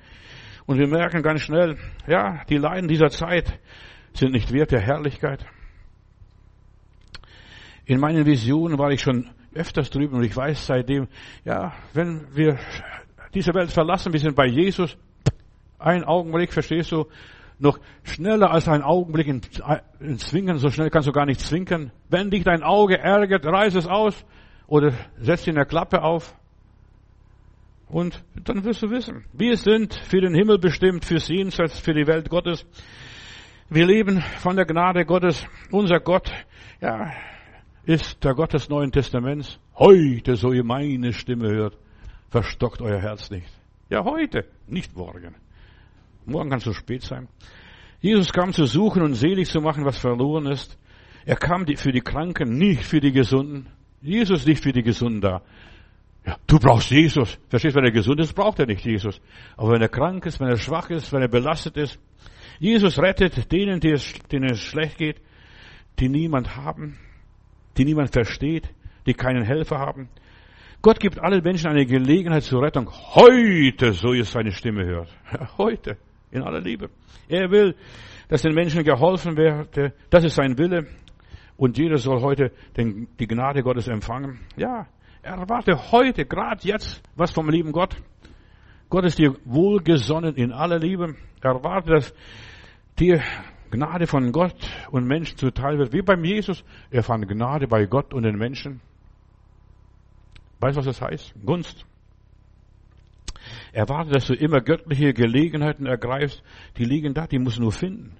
[0.64, 3.60] Und wir merken ganz schnell, ja, die Leiden dieser Zeit
[4.14, 5.44] sind nicht wert der Herrlichkeit.
[7.84, 11.08] In meinen Visionen war ich schon öfters drüben und ich weiß seitdem,
[11.44, 12.58] ja, wenn wir
[13.34, 14.96] diese Welt verlassen, wir sind bei Jesus,
[15.78, 17.06] ein Augenblick, verstehst du,
[17.58, 19.40] noch schneller als ein Augenblick in,
[20.00, 21.90] in Zwingen, so schnell kannst du gar nicht zwinken.
[22.08, 24.24] Wenn dich dein Auge ärgert, reiß es aus
[24.66, 26.34] oder setz in der Klappe auf.
[27.88, 32.06] Und dann wirst du wissen, wir sind für den Himmel bestimmt, fürs Jenseits, für die
[32.06, 32.66] Welt Gottes.
[33.70, 35.46] Wir leben von der Gnade Gottes.
[35.70, 36.30] Unser Gott,
[36.80, 37.10] ja,
[37.84, 39.58] ist der Gott des Neuen Testaments.
[39.74, 41.78] Heute, so ihr meine Stimme hört,
[42.30, 43.48] verstockt euer Herz nicht.
[43.90, 45.34] Ja, heute, nicht morgen.
[46.26, 47.28] Morgen kann es zu spät sein.
[48.00, 50.78] Jesus kam zu suchen und selig zu machen, was verloren ist.
[51.24, 53.68] Er kam für die Kranken, nicht für die Gesunden.
[54.00, 55.42] Jesus nicht für die Gesunden da.
[56.24, 57.38] Ja, du brauchst Jesus.
[57.48, 59.20] Verstehst, wenn er gesund ist, braucht er nicht Jesus.
[59.56, 61.98] Aber wenn er krank ist, wenn er schwach ist, wenn er belastet ist,
[62.60, 65.20] Jesus rettet denen, denen es schlecht geht,
[65.98, 66.98] die niemand haben,
[67.76, 68.68] die niemand versteht,
[69.06, 70.08] die keinen Helfer haben.
[70.80, 72.88] Gott gibt allen Menschen eine Gelegenheit zur Rettung.
[72.88, 75.08] Heute, so ihr seine Stimme hört.
[75.58, 75.96] Heute
[76.30, 76.88] in aller Liebe.
[77.28, 77.74] Er will,
[78.28, 79.92] dass den Menschen geholfen werde.
[80.10, 80.86] Das ist sein Wille.
[81.56, 84.38] Und jeder soll heute den, die Gnade Gottes empfangen.
[84.56, 84.86] Ja,
[85.22, 87.96] erwarte heute, gerade jetzt, was vom lieben Gott.
[88.88, 91.16] Gott ist dir wohlgesonnen in aller Liebe.
[91.42, 92.14] Erwarte, dass
[92.98, 93.20] dir
[93.72, 94.54] Gnade von Gott
[94.92, 95.92] und Menschen zuteil wird.
[95.92, 96.64] Wie beim Jesus.
[96.90, 98.80] Er fand Gnade bei Gott und den Menschen.
[100.60, 101.34] Weißt du, was das heißt?
[101.44, 101.86] Gunst.
[103.72, 106.42] Erwarte, dass du immer göttliche Gelegenheiten ergreifst.
[106.76, 108.16] Die liegen da, die musst du nur finden.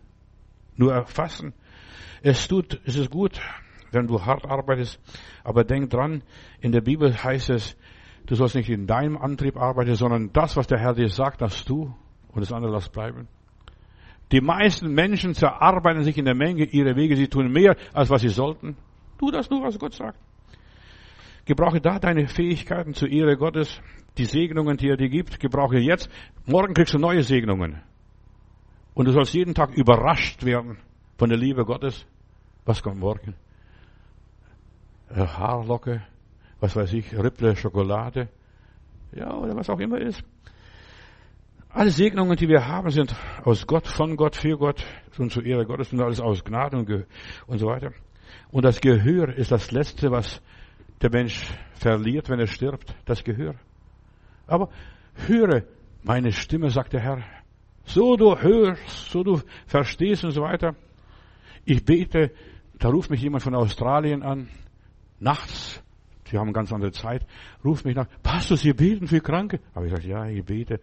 [0.77, 1.55] Nur erfassen.
[2.23, 3.41] Es tut, es ist gut,
[3.91, 5.01] wenn du hart arbeitest.
[5.45, 6.23] Aber denk dran,
[6.61, 7.77] in der Bibel heißt es,
[8.27, 11.65] du sollst nicht in deinem Antrieb arbeiten, sondern das, was der Herr dir sagt, das
[11.65, 11.95] du
[12.29, 13.29] und das andere lass bleiben.
[14.31, 17.17] Die meisten Menschen zerarbeiten sich in der Menge ihrer Wege.
[17.17, 18.77] Sie tun mehr, als was sie sollten.
[19.19, 20.19] Tu das nur, was Gott sagt.
[21.49, 23.81] Gebrauche da deine Fähigkeiten zur Ehre Gottes.
[24.19, 26.11] Die Segnungen, die er dir gibt, gebrauche jetzt.
[26.45, 27.81] Morgen kriegst du neue Segnungen.
[28.93, 30.77] Und du sollst jeden Tag überrascht werden
[31.17, 32.05] von der Liebe Gottes.
[32.67, 33.35] Was kommt morgen?
[35.11, 36.03] Haarlocke,
[36.61, 38.29] was weiß ich, Ripple Schokolade,
[39.13, 40.23] ja, oder was auch immer ist.
[41.71, 44.85] Alle Segnungen, die wir haben, sind aus Gott, von Gott, für Gott
[45.17, 47.07] und zur Ehre Gottes und alles aus Gnade und,
[47.47, 47.93] und so weiter.
[48.51, 50.43] Und das Gehör ist das Letzte, was
[51.01, 53.55] der Mensch verliert, wenn er stirbt, das Gehör.
[54.47, 54.69] Aber
[55.27, 55.65] höre
[56.03, 57.23] meine Stimme, sagt der Herr.
[57.85, 60.75] So du hörst, so du verstehst und so weiter.
[61.65, 62.33] Ich bete,
[62.79, 64.49] da ruft mich jemand von Australien an,
[65.21, 65.83] nachts,
[66.31, 67.27] die haben ganz andere Zeit,
[67.65, 69.61] ruft mich nach, Pastor, Sie beten für Kranke?
[69.75, 70.81] Aber ich sage, ja, ich bete,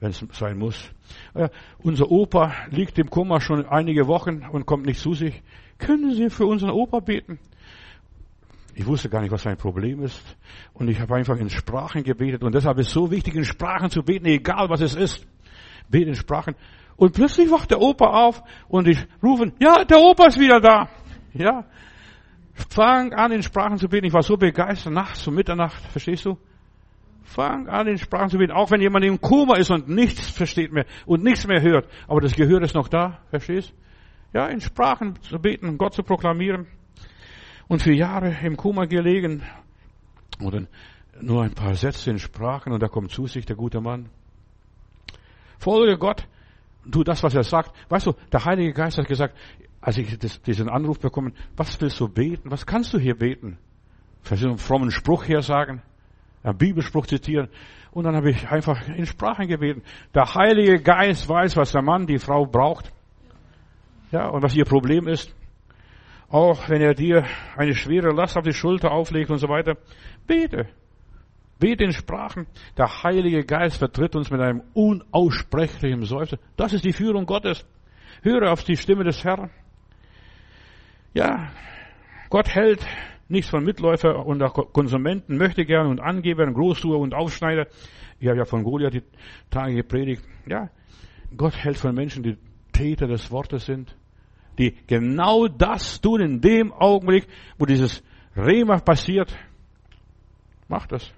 [0.00, 0.90] wenn es sein muss.
[1.34, 1.48] Äh,
[1.78, 5.42] unser Opa liegt im Kummer schon einige Wochen und kommt nicht zu sich.
[5.78, 7.38] Können Sie für unseren Opa beten?
[8.78, 10.22] Ich wusste gar nicht, was sein Problem ist.
[10.72, 12.44] Und ich habe einfach in Sprachen gebetet.
[12.44, 15.26] Und deshalb ist es so wichtig, in Sprachen zu beten, egal was es ist.
[15.88, 16.54] Beten in Sprachen.
[16.94, 20.88] Und plötzlich wacht der Opa auf und ich rufe, ja, der Opa ist wieder da.
[21.32, 21.64] Ja.
[22.70, 24.06] Fang an, in Sprachen zu beten.
[24.06, 26.38] Ich war so begeistert, nachts um Mitternacht, verstehst du?
[27.24, 28.52] Fang an, in Sprachen zu beten.
[28.52, 31.88] Auch wenn jemand im Koma ist und nichts versteht mehr und nichts mehr hört.
[32.06, 33.74] Aber das Gehör ist noch da, verstehst?
[34.32, 36.68] Ja, in Sprachen zu beten, Gott zu proklamieren
[37.68, 39.42] und für Jahre im Koma gelegen.
[40.40, 40.66] Oder
[41.20, 44.08] nur ein paar Sätze in Sprachen und da kommt zu sich der gute Mann.
[45.58, 46.26] Folge Gott,
[46.90, 47.72] tu das, was er sagt.
[47.88, 49.36] Weißt du, der Heilige Geist hat gesagt,
[49.80, 52.50] als ich das, diesen Anruf bekommen, was willst du beten?
[52.50, 53.58] Was kannst du hier beten?
[54.22, 55.82] Vielleicht einen frommen Spruch hier sagen,
[56.42, 57.48] einen Bibelspruch zitieren.
[57.90, 59.82] Und dann habe ich einfach in Sprachen gebeten.
[60.14, 62.92] Der Heilige Geist weiß, was der Mann, die Frau braucht.
[64.12, 65.34] Ja, und was ihr Problem ist.
[66.28, 67.24] Auch wenn er dir
[67.56, 69.76] eine schwere Last auf die Schulter auflegt und so weiter.
[70.26, 70.68] Bete.
[71.58, 72.46] Bete in Sprachen.
[72.76, 76.38] Der Heilige Geist vertritt uns mit einem unaussprechlichen Seufzer.
[76.56, 77.66] Das ist die Führung Gottes.
[78.22, 79.50] Höre auf die Stimme des Herrn.
[81.14, 81.50] Ja,
[82.28, 82.86] Gott hält
[83.30, 87.66] Nichts von Mitläufer und Konsumenten, möchte gern und Angeber und Großtuer und Aufschneider.
[88.18, 89.02] Ich habe ja von Goliath die
[89.50, 90.22] Tage gepredigt.
[90.46, 90.70] Ja,
[91.36, 92.38] Gott hält von Menschen, die
[92.72, 93.94] Täter des Wortes sind,
[94.58, 97.26] die genau das tun in dem Augenblick,
[97.58, 98.02] wo dieses
[98.36, 99.34] Rema passiert.
[100.68, 101.12] Macht das.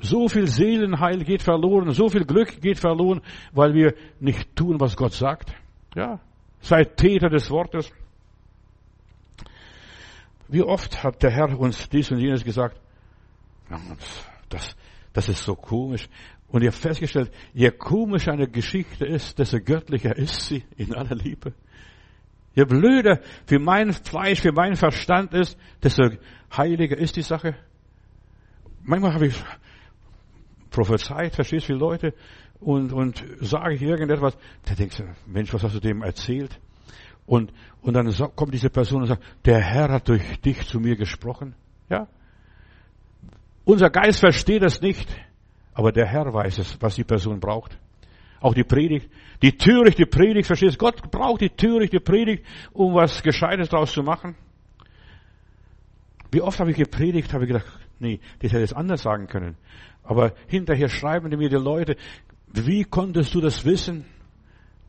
[0.00, 3.20] So viel Seelenheil geht verloren, so viel Glück geht verloren,
[3.52, 5.52] weil wir nicht tun, was Gott sagt.
[5.96, 6.20] Ja,
[6.60, 7.90] seid Täter des Wortes.
[10.46, 12.80] Wie oft hat der Herr uns dies und jenes gesagt?
[14.48, 14.76] Das,
[15.12, 16.08] das ist so komisch.
[16.48, 21.14] Und ihr habt festgestellt, je komischer eine Geschichte ist, desto göttlicher ist sie in aller
[21.14, 21.52] Liebe.
[22.54, 26.10] Je blöder für mein Fleisch, für meinen Verstand ist, desto
[26.56, 27.54] heiliger ist die Sache.
[28.82, 29.34] Manchmal habe ich
[30.70, 32.14] prophezeit, verstehst du, viele Leute,
[32.60, 36.58] und, und sage ich irgendetwas, da denkst du, Mensch, was hast du dem erzählt?
[37.26, 40.96] Und, und dann kommt diese Person und sagt, der Herr hat durch dich zu mir
[40.96, 41.54] gesprochen.
[41.88, 42.08] Ja?
[43.64, 45.08] Unser Geist versteht es nicht,
[45.74, 47.78] aber der Herr weiß es, was die Person braucht.
[48.40, 49.10] Auch die Predigt,
[49.42, 50.78] die törichte Predigt, verstehst du?
[50.78, 54.36] Gott braucht die törichte Predigt, um was Gescheites daraus zu machen.
[56.30, 57.66] Wie oft habe ich gepredigt, habe ich gedacht,
[57.98, 59.56] nee, das hätte ich anders sagen können.
[60.02, 61.96] Aber hinterher schreiben mir die Leute,
[62.52, 64.04] wie konntest du das wissen,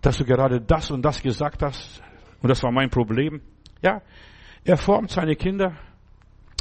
[0.02, 2.02] dass du gerade das und das gesagt hast?
[2.41, 3.41] Und das war mein Problem.
[3.82, 4.02] Ja,
[4.64, 5.76] er formt seine Kinder.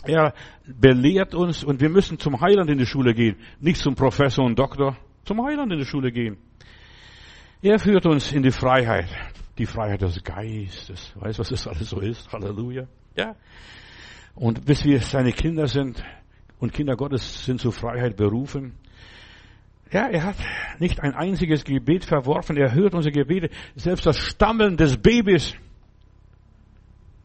[0.05, 0.32] Er
[0.64, 3.36] belehrt uns und wir müssen zum Heiland in die Schule gehen.
[3.61, 6.39] Nicht zum Professor und Doktor, zum Heiland in die Schule gehen.
[7.62, 9.09] Er führt uns in die Freiheit.
[9.59, 11.12] Die Freiheit des Geistes.
[11.16, 12.32] Weißt was das alles so ist?
[12.32, 12.86] Halleluja.
[13.16, 13.34] Ja.
[14.34, 16.02] Und bis wir seine Kinder sind
[16.61, 18.74] und Kinder Gottes sind zur Freiheit berufen.
[19.90, 20.36] Ja, er hat
[20.78, 22.56] nicht ein einziges Gebet verworfen.
[22.56, 23.50] Er hört unsere Gebete.
[23.74, 25.56] Selbst das Stammeln des Babys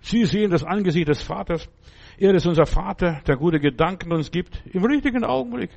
[0.03, 1.69] Sie sehen das Angesicht des Vaters.
[2.17, 5.71] Er ist unser Vater, der gute Gedanken uns gibt, im richtigen Augenblick.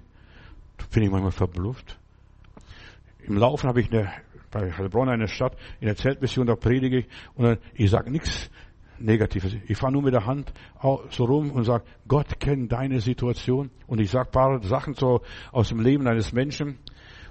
[0.93, 1.97] Bin ich manchmal verblüfft.
[3.21, 4.13] Im Laufen habe ich eine,
[4.51, 8.51] bei Heilbronn eine Stadt, in der Zeltmission, da predige ich, und ich sage nichts
[8.99, 9.57] Negatives.
[9.67, 10.53] Ich fahre nur mit der Hand
[11.11, 13.71] so rum und sage, Gott kennt deine Situation.
[13.87, 15.21] Und ich sage paar Sachen so
[15.53, 16.79] aus dem Leben eines Menschen.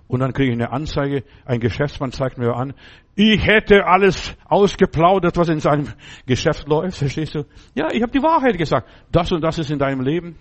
[0.08, 2.74] Und dann kriege ich eine Anzeige, ein Geschäftsmann zeigt mir an,
[3.16, 5.88] ich hätte alles ausgeplaudert, was in seinem
[6.28, 7.46] Geschäft läuft, verstehst du?
[7.74, 8.88] Ja, ich habe die Wahrheit gesagt.
[9.12, 10.38] Das und das ist in deinem Leben.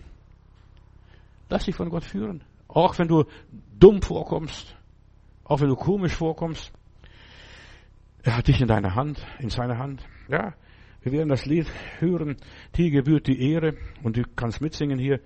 [1.49, 2.43] Lass dich von Gott führen.
[2.69, 3.25] Auch wenn du
[3.79, 4.77] dumm vorkommst,
[5.45, 6.73] auch wenn du komisch vorkommst.
[8.23, 10.03] Er hat dich in deiner Hand, in seiner Hand.
[10.29, 10.55] Ja,
[11.03, 11.67] wir werden das Lied
[11.99, 12.37] hören.
[12.77, 15.21] Dir gebührt die Ehre und du kannst mitsingen hier.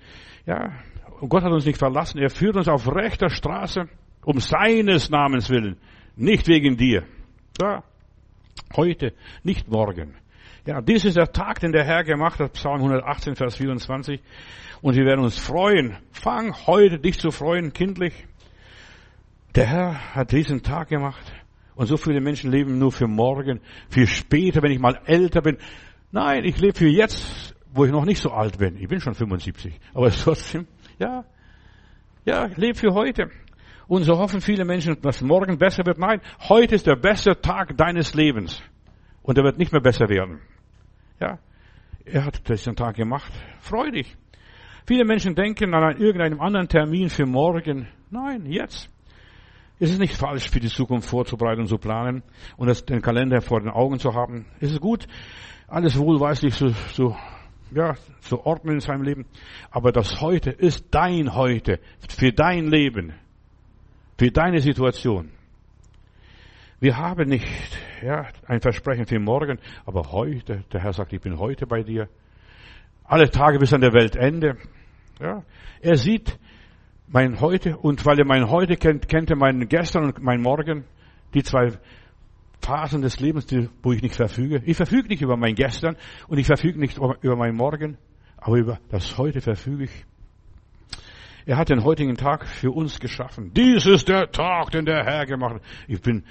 [0.47, 0.73] Ja,
[1.21, 2.19] und Gott hat uns nicht verlassen.
[2.19, 3.89] Er führt uns auf rechter Straße
[4.25, 5.77] um seines Namens willen,
[6.17, 7.05] nicht wegen dir.
[7.61, 7.85] Ja,
[8.77, 10.15] heute, nicht morgen.
[10.67, 14.21] Ja, dies ist der Tag, den der Herr gemacht hat, Psalm 118, Vers 24.
[14.83, 15.97] Und wir werden uns freuen.
[16.11, 18.27] Fang heute dich zu freuen, kindlich.
[19.59, 21.33] Der Herr hat diesen Tag gemacht.
[21.75, 25.59] Und so viele Menschen leben nur für morgen, für später, wenn ich mal älter bin.
[26.13, 28.77] Nein, ich lebe für jetzt, wo ich noch nicht so alt bin.
[28.77, 29.81] Ich bin schon 75.
[29.95, 30.69] Aber trotzdem,
[31.01, 31.25] ja,
[32.25, 33.31] ja, ich lebe für heute.
[33.89, 35.99] Und so hoffen viele Menschen, dass morgen besser wird.
[35.99, 38.63] Nein, heute ist der beste Tag deines Lebens.
[39.23, 40.39] Und er wird nicht mehr besser werden.
[41.19, 41.41] Ja,
[42.05, 43.33] er hat diesen Tag gemacht.
[43.59, 44.17] Freu dich.
[44.87, 47.89] Viele Menschen denken an irgendeinem anderen Termin für morgen.
[48.09, 48.89] Nein, jetzt.
[49.81, 52.23] Es ist nicht falsch, für die Zukunft vorzubereiten und zu planen
[52.57, 54.47] und das, den Kalender vor den Augen zu haben.
[54.61, 55.07] Es ist gut,
[55.69, 57.17] alles wohlweislich zu, zu,
[57.71, 59.27] ja, zu ordnen in seinem Leben.
[59.71, 63.15] Aber das Heute ist dein Heute, für dein Leben
[64.19, 65.31] für deine Situation.
[66.81, 67.47] Wir haben nicht
[68.03, 72.09] ja, ein Versprechen für morgen, aber heute, der Herr sagt, ich bin heute bei dir.
[73.05, 74.57] Alle Tage bis an der Weltende.
[75.21, 75.43] Ja,
[75.81, 76.39] er sieht
[77.11, 80.85] mein Heute und weil er mein Heute kennt, kennt er mein Gestern und mein Morgen.
[81.35, 81.73] Die zwei
[82.61, 84.63] Phasen des Lebens, die, wo ich nicht verfüge.
[84.65, 85.97] Ich verfüge nicht über mein Gestern
[86.27, 87.99] und ich verfüge nicht über mein Morgen,
[88.37, 90.05] aber über das Heute verfüge ich.
[91.47, 93.53] Er hat den heutigen Tag für uns geschaffen.
[93.55, 95.63] Dies ist der Tag, den der Herr gemacht hat.
[95.87, 96.25] Ich bin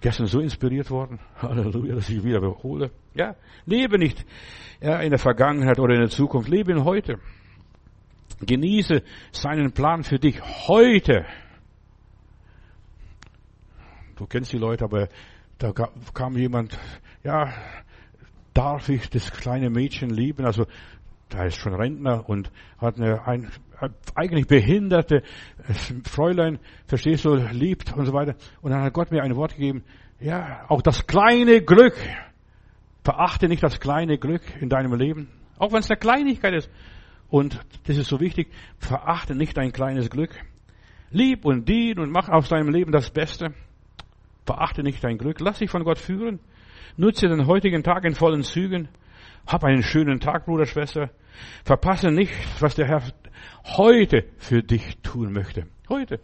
[0.00, 1.20] gestern so inspiriert worden.
[1.36, 2.90] Halleluja, dass ich wieder wiederhole.
[3.14, 4.26] Ja, lebe nicht
[4.80, 6.48] ja, in der Vergangenheit oder in der Zukunft.
[6.48, 7.20] Lebe in heute.
[8.40, 11.24] Genieße seinen Plan für dich heute.
[14.16, 15.08] Du kennst die Leute, aber
[15.58, 15.72] da
[16.12, 16.78] kam jemand,
[17.22, 17.52] ja,
[18.52, 20.44] darf ich das kleine Mädchen lieben?
[20.44, 20.66] Also
[21.28, 23.50] da ist schon Rentner und hat eine ein,
[24.14, 25.22] eigentlich behinderte
[26.04, 28.36] Fräulein, verstehst du, liebt und so weiter.
[28.62, 29.84] Und dann hat Gott mir ein Wort gegeben,
[30.20, 31.96] ja, auch das kleine Glück,
[33.04, 35.28] verachte nicht das kleine Glück in deinem Leben.
[35.58, 36.70] Auch wenn es eine Kleinigkeit ist.
[37.28, 38.48] Und das ist so wichtig,
[38.78, 40.30] verachte nicht dein kleines Glück.
[41.10, 43.54] Lieb und dien und mach aus deinem Leben das Beste.
[44.44, 45.40] Verachte nicht dein Glück.
[45.40, 46.40] Lass dich von Gott führen.
[46.96, 48.88] Nutze den heutigen Tag in vollen Zügen.
[49.46, 51.10] Hab einen schönen Tag, Bruder, Schwester.
[51.64, 53.02] Verpasse nicht, was der Herr
[53.76, 55.66] heute für dich tun möchte.
[55.88, 56.20] Heute.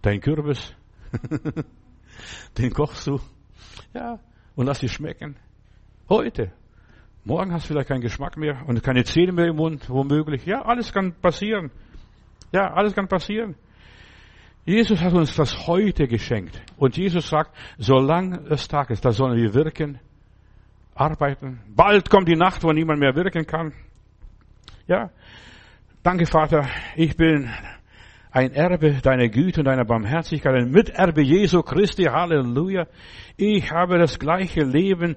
[0.00, 0.74] Dein Kürbis.
[2.58, 3.20] Den kochst du.
[3.94, 4.18] Ja.
[4.54, 5.36] Und lass dich schmecken.
[6.08, 6.52] Heute.
[7.24, 10.44] Morgen hast du vielleicht keinen Geschmack mehr und keine Zähne mehr im Mund, womöglich.
[10.44, 11.70] Ja, alles kann passieren.
[12.50, 13.54] Ja, alles kann passieren.
[14.64, 16.60] Jesus hat uns das heute geschenkt.
[16.76, 20.00] Und Jesus sagt, solange es Tag ist, da sollen wir wirken,
[20.96, 21.60] arbeiten.
[21.68, 23.72] Bald kommt die Nacht, wo niemand mehr wirken kann.
[24.88, 25.10] Ja.
[26.02, 26.66] Danke, Vater.
[26.96, 27.48] Ich bin
[28.32, 32.04] ein Erbe deiner Güte und deiner Barmherzigkeit, ein Miterbe Jesu Christi.
[32.04, 32.88] Halleluja.
[33.36, 35.16] Ich habe das gleiche Leben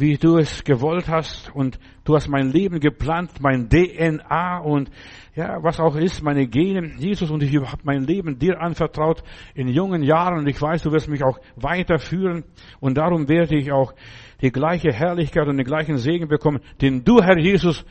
[0.00, 4.90] wie du es gewollt hast und du hast mein Leben geplant, mein DNA und
[5.34, 9.22] ja, was auch ist, meine Gene, Jesus und ich habe mein Leben dir anvertraut
[9.54, 12.44] in jungen Jahren und ich weiß, du wirst mich auch weiterführen
[12.80, 13.94] und darum werde ich auch
[14.40, 17.84] die gleiche Herrlichkeit und den gleichen Segen bekommen, den du, Herr Jesus,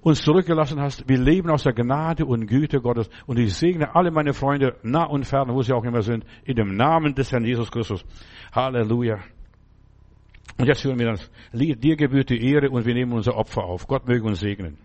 [0.00, 1.08] uns zurückgelassen hast.
[1.08, 5.04] Wir leben aus der Gnade und Güte Gottes und ich segne alle meine Freunde nah
[5.04, 8.04] und fern, wo sie auch immer sind, in dem Namen des Herrn Jesus Christus.
[8.52, 9.18] Halleluja.
[10.58, 13.86] Und jetzt hören wir das dir gebührt die Ehre und wir nehmen unser Opfer auf.
[13.86, 14.76] Gott möge uns segnen.